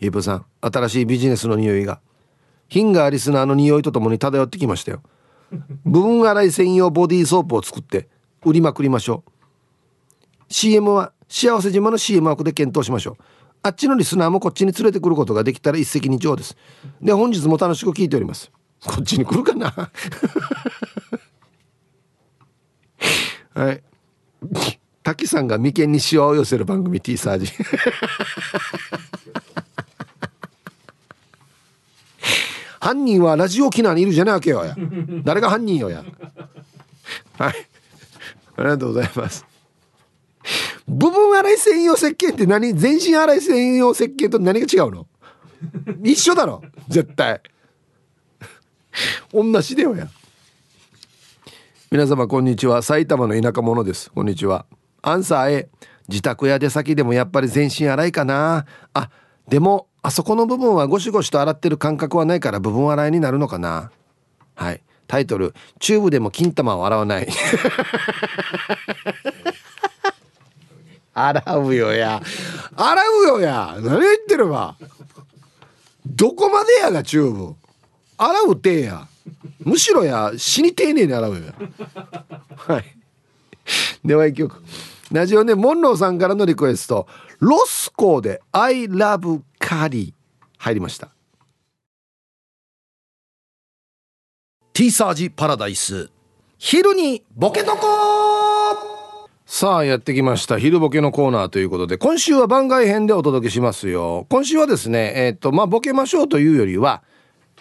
[0.00, 2.00] イープさん新しいビジネスの匂いが。
[2.68, 5.02] ヒンガーリスナーの匂いとともに漂ってきましたよ。
[5.84, 8.08] 部分洗い専用ボディーソープを作って
[8.44, 9.39] 売りまくりましょう。
[10.50, 13.16] CM は幸せ島の CM 枠で検討しましょう。
[13.62, 16.56] あっちのリスナーもこっちに連れてくることができたら一石二鳥です。
[17.00, 18.50] で本日も楽しく聞いております。
[18.84, 19.70] こっちに来るかな？
[23.54, 23.82] はい。
[25.02, 27.52] 滝さんが眉間にシワを寄せる番組 T サージ。
[32.80, 34.74] 犯人はラジオ機能にいるじゃないわけよや。
[35.22, 36.02] 誰が犯人よや。
[37.38, 37.54] はい。
[38.56, 39.49] ありがとうございます。
[40.86, 42.74] 部分洗い専用石鹸って何？
[42.74, 45.06] 全身洗い専用石鹸と何が違うの？
[46.02, 46.62] 一緒だろ。
[46.88, 47.40] 絶対。
[49.32, 50.08] 同じだよや。
[51.90, 52.82] 皆様こんにちは。
[52.82, 54.10] 埼玉の田舎者です。
[54.10, 54.66] こんにちは。
[55.02, 55.68] アンサー A
[56.08, 58.66] 自宅や出先でもやっぱり全身洗いかな。
[58.94, 59.10] あ
[59.48, 63.90] でもあそこの部分はゴシゴシと洗ってる感覚はないから部分洗いになるのかな。
[64.54, 64.82] はい。
[65.06, 67.28] タイトル「チューブでも金玉を洗わない」
[71.12, 72.22] 洗うよや。
[72.76, 73.76] 洗うよや。
[73.80, 74.76] 何言ってるわ
[76.06, 77.54] どこまでやがチューブ。
[78.16, 79.08] 洗うてや。
[79.60, 81.42] むしろや死に丁寧に洗うよ
[82.56, 82.84] はい。
[84.04, 84.62] では一曲。
[85.10, 87.06] ラジオネモンローさんからのリクエスト。
[87.40, 91.08] ロスコーで I love カリー入りました。
[94.72, 96.10] ティーサージパラダイス。
[96.58, 98.39] 昼にボケとこ
[99.52, 100.60] さあやってきました。
[100.60, 104.24] 昼ボケのコーナーということで今週は番外編でお届けしますよ。
[104.30, 107.02] 今週はですねえっ、とまあボケましょうというよりは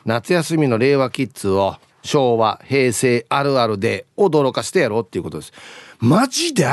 [0.05, 5.51] 夏休みの令和キッズを昭和平成あるあるで驚かしてやろうっていうことです。
[5.97, 6.67] マジで？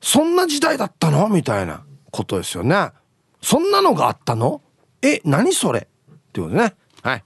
[0.00, 1.28] そんな時代だったの？
[1.28, 2.90] みたいなことですよね。
[3.40, 4.60] そんなのがあったの？
[5.02, 5.82] え何それ？
[5.82, 5.84] っ
[6.32, 6.74] てことね。
[7.04, 7.24] はい。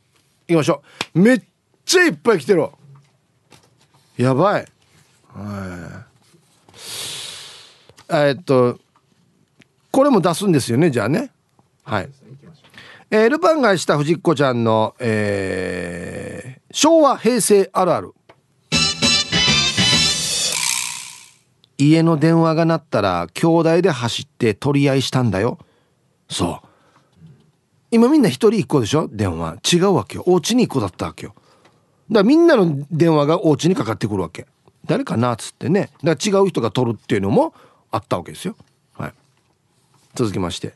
[0.49, 0.83] 行きましょ
[1.15, 1.19] う。
[1.19, 1.43] めっ
[1.87, 2.69] ちゃいっぱい来てる
[4.19, 4.67] やばい。
[5.33, 6.14] はい。
[8.11, 8.79] えっと
[9.91, 11.31] これも出すんですよねじゃあね。
[11.85, 12.09] はい。
[13.11, 18.13] えー、ルパンがした藤子ちゃんの、えー、昭和平成あるある。
[21.79, 25.59] 家の電話が鳴ったら兄弟で走って取り合いしたんだよ。
[26.29, 26.69] そう。
[27.91, 29.09] 今みんな一人一個でしょ？
[29.13, 29.57] 電話。
[29.73, 30.25] 違うわけよ。
[30.27, 31.35] お家に一個だったわけよ。
[32.11, 34.47] だからみんなの電話がお家にかかってくるわけ。
[34.87, 35.35] 誰かな？
[35.35, 35.91] っつってね。
[36.03, 37.55] だから違う人が取るっていうのも
[37.95, 38.57] あったわけですよ。
[38.95, 39.15] はい。
[40.17, 40.75] 続きまして。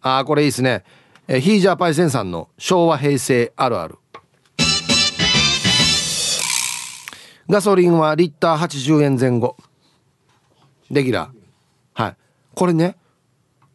[0.00, 0.84] ああこれいいですね。
[1.26, 3.98] えヒージャーパイセンさんの昭和平成あるある。
[7.48, 9.56] ガソリンはリッター80円前後。
[10.88, 12.00] レギュラー。
[12.00, 12.16] はい。
[12.54, 12.96] これね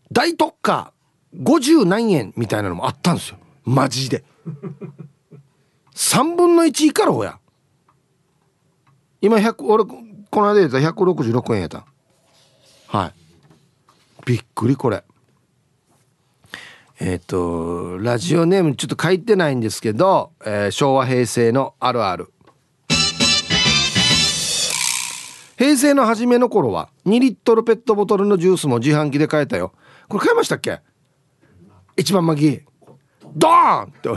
[0.10, 0.94] 大特価。
[1.36, 3.38] 50何円みたいなのもあったんですよ。
[3.66, 4.24] マジで。
[5.94, 7.38] 3分の1以下ろうや。
[9.20, 11.86] 今100俺この間言った166円やった。
[12.88, 13.14] はい。
[14.26, 15.04] びっくりこれ。
[17.00, 22.32] えっ、ー、とラジオネームちょっと書いてないんですけど、えー、昭和平成のあるある。
[25.58, 29.74] 平成の初めの頃は2リットルペットボトルのジュースも自販機で買えたよ。
[30.08, 30.80] これ買いましたっけ？
[31.98, 32.62] 一番巻き
[33.36, 34.10] ドーンって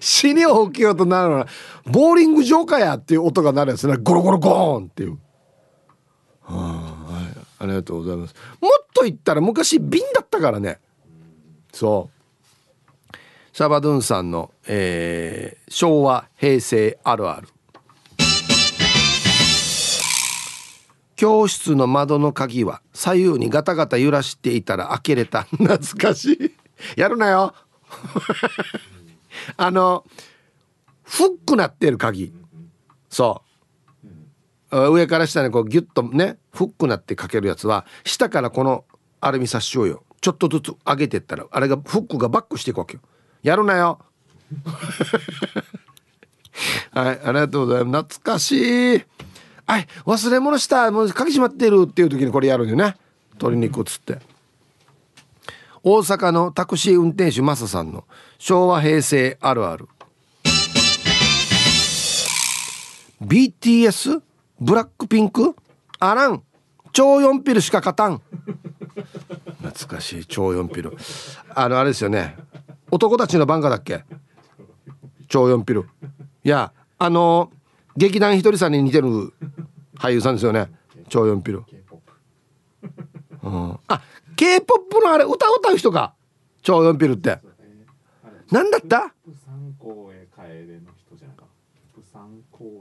[0.00, 1.48] 死に起きようとなるのは
[1.86, 3.96] ボーリング場かやっていう音が鳴るやつね。
[3.96, 5.18] ゴロゴロゴーンっていう。
[6.42, 7.24] はあ、はい、
[7.58, 8.34] ありがとうございます。
[8.60, 10.78] もっと言ったら昔瓶だったからね。
[11.72, 13.16] そう。
[13.52, 17.48] シャバドゥンさんの、えー、昭和平成あるある。
[21.16, 25.42] 教室の窓の鍵は左右にガタガタ揺らしていたら開けれた。
[25.42, 27.00] 懐かしい。
[27.00, 27.54] やるなよ。
[29.56, 30.04] あの
[31.02, 32.32] フックなってる鍵。
[33.08, 33.42] そ
[34.70, 34.92] う。
[34.92, 38.84] 上から下にこうギュッとねフックなってかけるやつは下からこの
[39.20, 43.00] アルミサッシをよちょっとずつ上げてったらあれがフックがバックしていくわけよ。
[43.42, 44.00] やるなよ。
[46.92, 48.18] はいありがとうございます。
[48.18, 49.04] 懐かしい。
[49.66, 50.90] はい忘れ物した。
[50.90, 51.86] もう鍵閉まってる。
[51.88, 52.96] っていう時にこれやるんよね。
[53.38, 54.18] 取りに行くっつって。
[55.82, 58.04] 大阪のタクシー運転手マサさんの。
[58.38, 59.88] 昭和平成あるある。
[63.20, 64.22] BTS
[64.60, 65.56] ブラックピンク？
[65.98, 66.42] あらん。
[66.92, 68.22] 超4ピルしか勝たん。
[69.60, 70.96] 懐かしい超4ピル。
[71.54, 72.36] あのあれですよね。
[72.90, 74.04] 男たちの番歌だっけ？
[75.28, 75.88] 超4ピル。
[76.44, 77.50] いやあの
[77.96, 79.34] 劇団ひとりさんに似てる
[79.98, 80.68] 俳優さんですよね。
[81.08, 81.64] 超四ピル、
[83.42, 84.02] うん、あ
[84.36, 86.14] K-POP のあれ歌歌う人か。
[86.62, 87.40] 超四ピルって。
[88.50, 89.12] なんだった？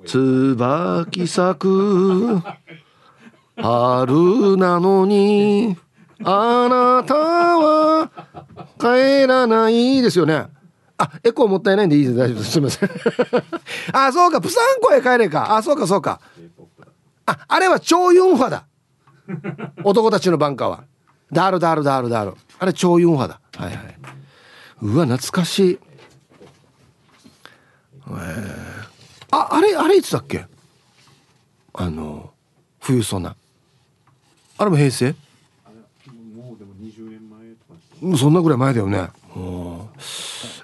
[0.06, 2.42] 椿咲く
[3.58, 5.76] 春なのに
[6.24, 8.10] あなたは
[8.80, 10.48] 帰らないですよね
[11.00, 12.16] あ、エコーもったいないんでいいです。
[12.18, 12.52] 大丈夫です。
[12.54, 12.90] すみません。
[13.94, 14.42] あ、そうか。
[14.42, 15.56] プサンコへ帰れか。
[15.56, 16.20] あ、そうか、そうか。
[17.28, 18.66] あ、あれは超ユンファだ。
[19.84, 20.86] 男たちのバンカーは。
[21.32, 22.38] ダールダールダールダール。
[22.58, 23.40] あれ超ユンファだ。
[23.60, 23.78] はいはい。
[24.82, 25.80] うわ、懐かしい。
[28.08, 28.16] えー、
[29.32, 30.46] あ、あれ、あれいつだっけ？
[31.74, 32.32] あの、
[32.80, 33.36] 冬ソナ。
[34.58, 35.16] あれも平成？
[36.36, 39.10] もうでも20年前そんなぐらい前だよね。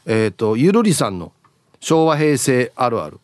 [0.05, 1.31] えっ、ー、とゆるりさんの
[1.79, 3.19] 昭和平成あるある。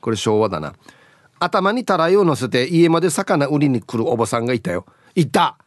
[0.00, 0.74] これ昭和だな。
[1.38, 4.86] 頭にたらいを乗せて家まで魚売りに来るおばさんがいたよ。
[5.14, 5.58] いた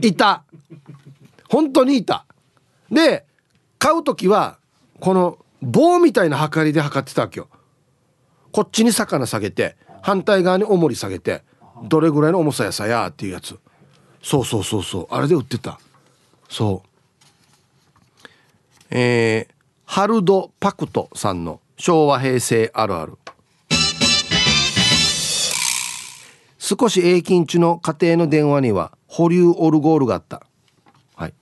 [0.00, 0.44] いた。
[1.48, 2.26] 本当にいた。
[2.90, 3.24] で
[3.78, 4.58] 買う時は
[5.00, 7.48] この棒みたいな測りで測ってたわけよ。
[8.52, 11.42] こっちに魚下げて反対側に重り下げて
[11.84, 13.58] どれぐらいの重さやさやっていうやつ。
[14.22, 15.06] そうそうそうそう。
[15.10, 15.78] あれで売ってた。
[16.48, 16.88] そう。
[18.90, 19.54] えー、
[19.84, 23.18] ハルド・パクトさんの昭和平成あるある。
[26.58, 30.42] 少し永金中の家庭の電話には保留オルゴールがあった。
[31.14, 31.34] はい。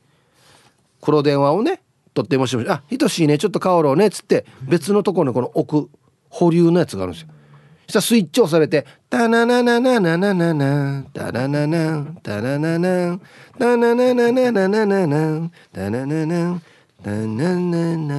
[1.01, 1.81] 黒電話をね
[2.12, 5.91] 取ってもしもしあひとしいねちょっと香ろうねっつって別のところにこの置く
[6.29, 7.29] 保留のやつがあるんですよ。
[7.89, 13.18] したらスイッチ押されて「タナナナナナナナナタナナナタナナナ
[13.59, 16.70] タナナナナナナナナタナナナ
[17.03, 18.18] タナナナ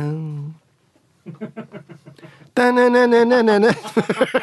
[2.56, 3.70] タナナナナナナ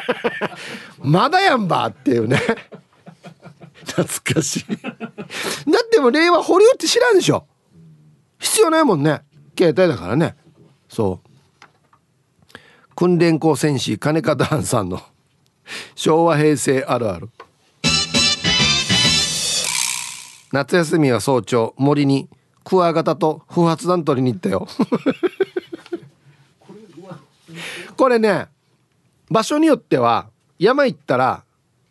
[1.03, 2.39] まだやんばっていうね。
[3.95, 4.65] 懐かしい。
[4.81, 4.89] だ
[5.83, 7.45] っても令和保留って知らんでしょ。
[8.39, 9.21] 必要ないもんね。
[9.57, 10.35] 携帯だからね。
[10.89, 11.29] そう。
[12.95, 15.01] 訓練校戦士金方藩さんの。
[15.95, 17.29] 昭和平成あるある。
[20.51, 21.73] 夏休みは早朝。
[21.77, 22.29] 森に
[22.63, 24.67] クワガタと不発弾取りに行ったよ。
[27.97, 28.47] これね
[29.29, 31.43] 場所によっては山行ったら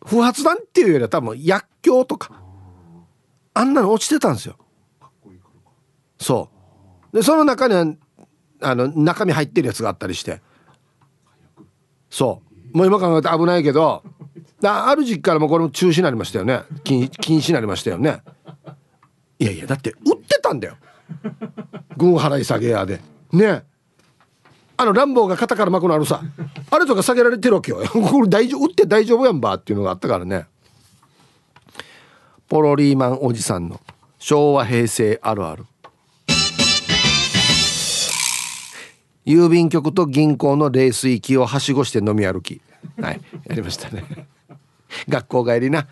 [0.05, 2.41] 不発弾っていうよりは多分薬莢とか
[3.53, 4.57] あんなの落ちてたんですよ。
[6.19, 6.49] そ
[7.13, 7.17] う。
[7.17, 7.85] でその中には
[8.61, 10.41] あの中身入ってるやつがあったりして。
[12.09, 12.41] そ
[12.73, 12.77] う。
[12.77, 14.03] もう今考えて危ないけど
[14.63, 16.61] ある時期からもこれも中止になりましたよね。
[16.83, 18.21] 禁禁止になりましたよね。
[19.39, 20.77] いやいやだって売ってたんだよ。
[21.97, 23.01] 軍払い下げ屋で。
[23.33, 23.65] ね。
[24.81, 26.23] あの乱暴が肩から巻くのあるさ。
[26.71, 27.83] あれとか下げられてるわけよ。
[27.85, 30.47] これ大丈夫売って大丈夫やんばっていうのがあったからね。
[32.49, 33.79] ポロリーマンおじさんの。
[34.17, 35.65] 昭和平成あるある。
[39.23, 42.59] 郵便局と銀行の冷水器をはしごして飲み歩き。
[42.99, 43.21] はい。
[43.45, 44.03] やりましたね。
[45.07, 45.87] 学校帰りな。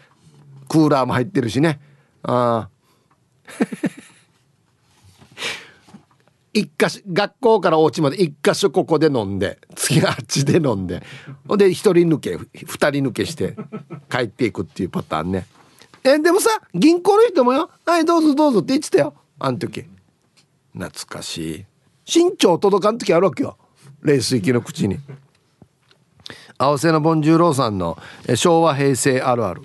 [0.67, 1.79] クーラーも入ってるしね。
[2.23, 2.69] ああ
[6.53, 11.03] 一箇所学校からお家まで一箇所ここで飲んで 次あっちで飲んで。
[11.47, 13.55] ほんで一人抜け二人抜けして
[14.09, 15.47] 帰っていくっていうパターンね。
[16.03, 19.13] えでもさ銀行の人もよ「はいどうぞどうぞ」って言ってたよ。
[19.39, 19.85] あん時。
[20.73, 21.65] 懐かしい。
[22.05, 23.57] 身長届かん時あるわけよ。
[24.01, 24.97] 冷水器の口に。
[26.57, 27.97] 合わせのボンジューローさんの
[28.35, 29.61] 昭和平成あるある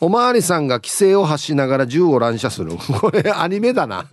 [0.00, 2.72] おまわりさんが規制を発しながら銃を乱射する。
[3.00, 4.06] これアニメだな。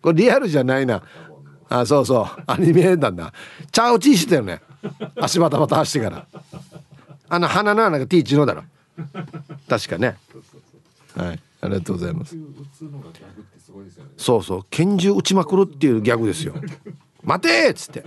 [0.00, 1.02] これリアルじゃないな。
[1.68, 2.42] あそうそう。
[2.46, 3.32] アニメだな。
[3.72, 4.60] チャウチーしてたよね。
[5.20, 6.26] 足バタバタ走ってから。
[7.28, 8.62] あの鼻の穴が T チのだろ。
[9.68, 10.16] 確かね。
[11.16, 11.40] はい。
[11.62, 12.36] ありがとうございます。
[14.16, 14.62] そうそう。
[14.70, 16.54] 拳銃撃ちまくるっていうギャグですよ。
[17.22, 18.04] 待てっつって。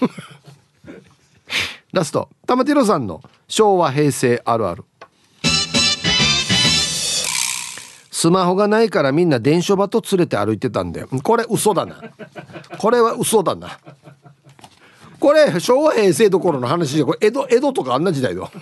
[1.92, 2.28] ラスト。
[2.46, 3.22] 玉ティロさんの。
[3.48, 4.84] 昭和平成あるある。
[8.20, 11.08] スマホがないからみんな電書バと連れて歩いてたんだよ。
[11.22, 12.02] これ嘘だな。
[12.76, 13.78] これは嘘だな。
[15.18, 18.42] これ昭和平成どころの話じゃこれ江戸江戸とかあんな時代だ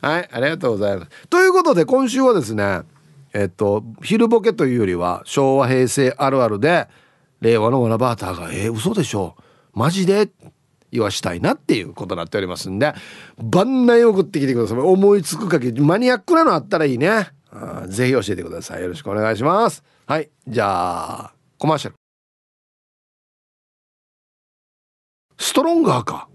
[0.00, 1.10] はいありがとうございます。
[1.28, 2.80] ということで今週はですね
[3.34, 6.88] えっと昼ボケというよりは昭和平成あるあるで
[7.42, 9.36] 令和のワナバーターが「えー、嘘でしょ。
[9.74, 10.30] マジで?」
[10.94, 12.94] 言わしたいなっていうことになっておりますんで
[13.36, 14.78] 番内送ってきてください。
[14.78, 17.32] 思いつくかけマニアックなのあったらいいね。
[17.88, 18.82] ぜひ教えてください。
[18.82, 19.82] よろしくお願いします。
[20.06, 21.96] はいじゃあコマーシャル。
[25.38, 26.28] ストロンガーか。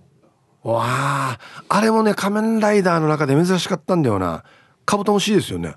[0.61, 1.39] わあ
[1.69, 4.43] あれもね仮面ライダーの中で珍しかったんだよな。
[4.85, 5.75] カブトムシですよね。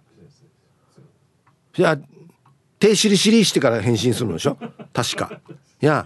[1.72, 1.98] じゃあ
[2.80, 4.56] 手しりしりしてから変身するのでしょ？
[4.92, 5.40] 確か。
[5.80, 6.04] いや。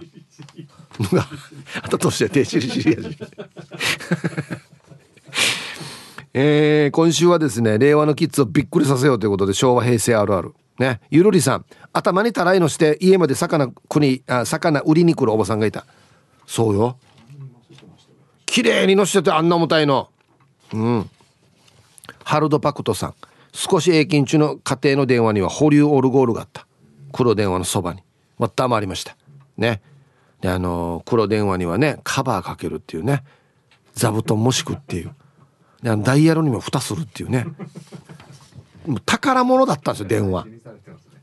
[1.81, 3.17] あととして手しりしりやし。
[6.33, 10.53] えー、今週はですね令和のキッズをびっくりさせようということで昭和平成あるある。
[10.77, 11.01] ね。
[11.09, 15.85] ゆるりさん頭にたらいのして家まで魚国あ魚売りに来るおばさんがいた。
[16.45, 16.97] そうよ。
[18.45, 20.09] 綺麗にのしててあんな重たいの。
[20.73, 21.09] うん。
[22.23, 23.13] ハルドパクトさん
[23.53, 26.67] 少し永金中の家庭の電話には保留オルゴールがあった。
[27.11, 28.03] 黒電話のそばに。
[28.37, 29.17] またもありました。
[29.57, 29.81] ね。
[30.41, 33.23] であの黒電話にはねカバーかけるっていうね。
[33.93, 35.11] 座布団もしくっていう。
[35.81, 37.45] でダイヤルにも蓋するっていうね。
[38.85, 40.47] もう宝物だったんですよ電話。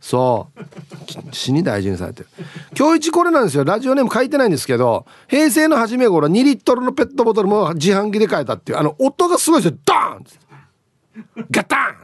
[0.01, 1.35] そう。
[1.35, 2.29] 死に大事にされてる。
[2.77, 3.65] 今日一これなんですよ。
[3.65, 8.79] ラジオネーム書いてないんですけど平成の初め頃2リットルのペットボトルも自販機で買えたっていう。
[8.79, 9.79] あの音がすごいですよ。
[9.85, 10.25] ドーン
[11.51, 11.97] ガタン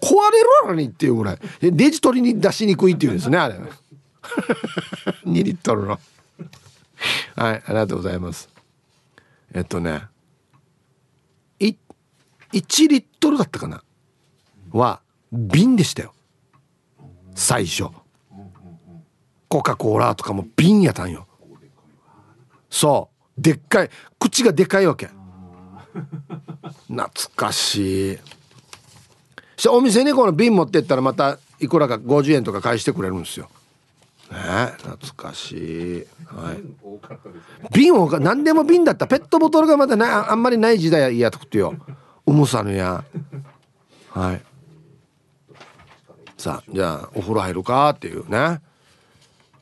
[0.00, 1.38] 壊れるのにっていうぐらい。
[1.60, 3.56] デジ取りに出しにくいっていうんですねあれ
[5.26, 6.00] 2リットルの。
[7.36, 8.48] はいありがとうございます。
[9.52, 10.04] えっとね
[12.52, 13.82] 1リットルだったかな？
[14.72, 15.00] は
[15.32, 16.12] 瓶でしたよ。
[17.34, 17.84] 最初。
[19.48, 21.26] コカ・コーラとかも瓶やったんよ。
[22.68, 23.40] そう。
[23.40, 25.08] でっかい口がでかいわけ。
[26.88, 28.18] 懐かしい。
[29.56, 33.48] してお店にこの瓶持ってったらまたいくらか50円とか返してくれるんですよ。
[34.30, 34.38] ね
[34.78, 36.62] 懐かしい、はい、
[37.72, 39.06] 瓶を何でも瓶だった。
[39.06, 41.74] ペットボトルがまだなあんまりない時代やとくってよ。
[42.26, 43.04] 重さのや。
[44.10, 44.42] はい。
[46.38, 48.60] さあじゃあお風呂入るかっていうね。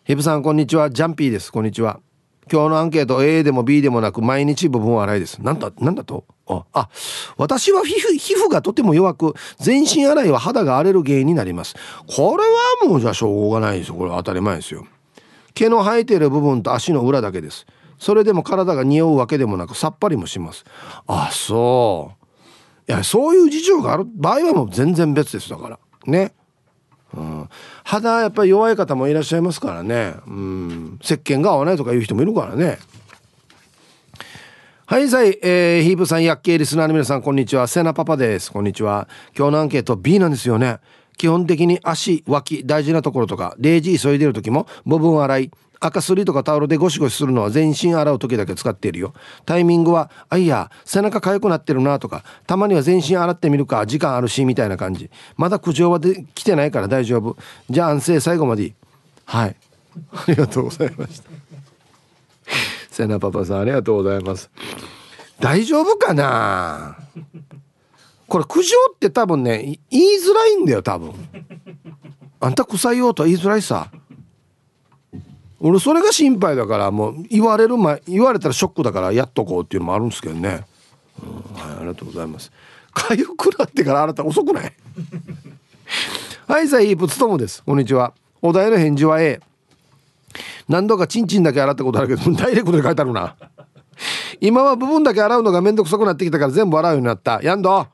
[0.05, 0.90] ヒブさんこんにちは。
[0.90, 1.51] ジャンピーです。
[1.51, 2.01] こんにちは
[2.50, 5.38] 今日のアンケート A でも B でもなく毎日部分洗いです。
[5.38, 6.24] なんだ、なんだと？
[6.46, 6.88] あ、あ、
[7.36, 11.74] 私は皮膚、皮膚がとても弱く、全身洗いは肌が荒れる原因になります。
[12.06, 12.44] これ
[12.84, 13.94] はもうじゃあしょうがないですよ。
[13.94, 14.86] これは当たり前ですよ。
[15.54, 17.66] 毛の生えている部分と足の裏だけです。
[17.98, 20.64] それでも体が匂うわけでもなくさっぱりもします。
[21.06, 22.12] あ、そ
[22.86, 22.92] う。
[22.92, 25.50] いや、そういう事情がある場合はもう全然別です。
[25.50, 25.78] だから。
[26.06, 26.32] ね。
[27.14, 27.48] うん、
[27.85, 32.78] 肌やっぱり弱い方もいらっしゃいますからね、うん、石鹸が合わないとかいう人もいるからね。
[34.86, 37.66] はいさい、えー、ヒープさん薬系リスナーの皆さんこんにちは。
[37.66, 38.51] セナパパです。
[38.51, 39.06] こんにちは。
[39.36, 40.78] 今日のアンケート B なんですよね。
[41.19, 45.51] 基本的に足脇大事なところとか0時急いでる時も部分洗い
[45.81, 49.15] 赤すりとかタオルでゴシゴシするのは全身洗う時だけ使っているよ。
[49.47, 55.11] タイミングはあいや背中痒くなってるなとかたまには全身洗ってみるか時間あるしみたいな感じ。
[55.36, 57.36] まだ苦情はで来てないから大丈夫。
[57.70, 58.74] じゃあ安静最後までいい。
[59.24, 59.57] はい。
[60.12, 61.31] ありがとうございました。
[62.90, 64.51] セナパパさんありがとうございます。
[65.40, 66.97] 大丈夫かな？
[68.28, 71.12] これ苦情って多分ね言いづらいんだよ多分。
[72.40, 73.90] あんた臭いよとは言いづらいさ。
[75.60, 80.64] 俺それが心配だからもう言われる前言われたらショックだからやっとこうっていうのもあるんですけどね、
[81.20, 82.52] うんはい、ありがとうございます。
[82.94, 84.72] 痒くなってからあなた遅くない？
[86.46, 87.62] はいさいいプツともです。
[87.64, 88.12] こんにちは。
[88.40, 89.40] お題の返事は A
[90.68, 93.34] 何度かチンチンだけ洗ったことあるけど ダイレクトで書いてあるな。
[94.40, 97.40] 今は部分だけ洗うのがめんどくさくなってきたから全部洗うようになった。
[97.42, 97.88] やんど。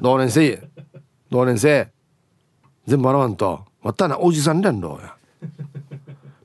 [0.00, 0.68] 同年生
[1.30, 1.88] 同年生
[2.86, 3.64] 全部洗わんと。
[3.82, 5.14] またなおじさん連動や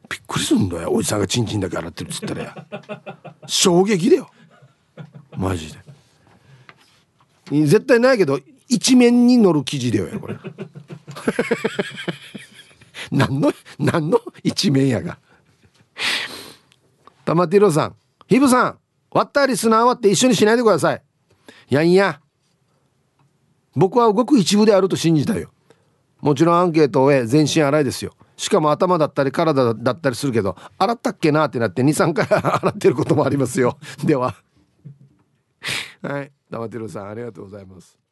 [0.09, 0.93] びっくりすんだよ。
[0.93, 2.67] おじさんがチンチンだけ洗ってるっつったらや
[3.47, 4.29] 衝撃だよ。
[5.35, 5.79] マジで。
[7.65, 10.37] 絶対ないけど一面に乗る記事だよこれ。
[13.11, 15.17] 何の何の一面やが。
[17.25, 17.95] 玉ティロさん。
[18.27, 18.79] ヒブさん。
[19.11, 21.01] 割ったリスナー割って一緒にしないでください。
[21.69, 22.19] やいや。
[23.75, 25.51] 僕はごく一部であると信じたよ。
[26.21, 28.13] もちろんアンケートを終え全身洗いですよ。
[28.37, 33.77] しかも頭だったり体だったりするけど洗ったっけなってなって23回 洗ってることもありますよ。
[34.03, 34.35] では。
[36.01, 36.31] はい。
[36.51, 38.04] 玉てるさんありがとうございます。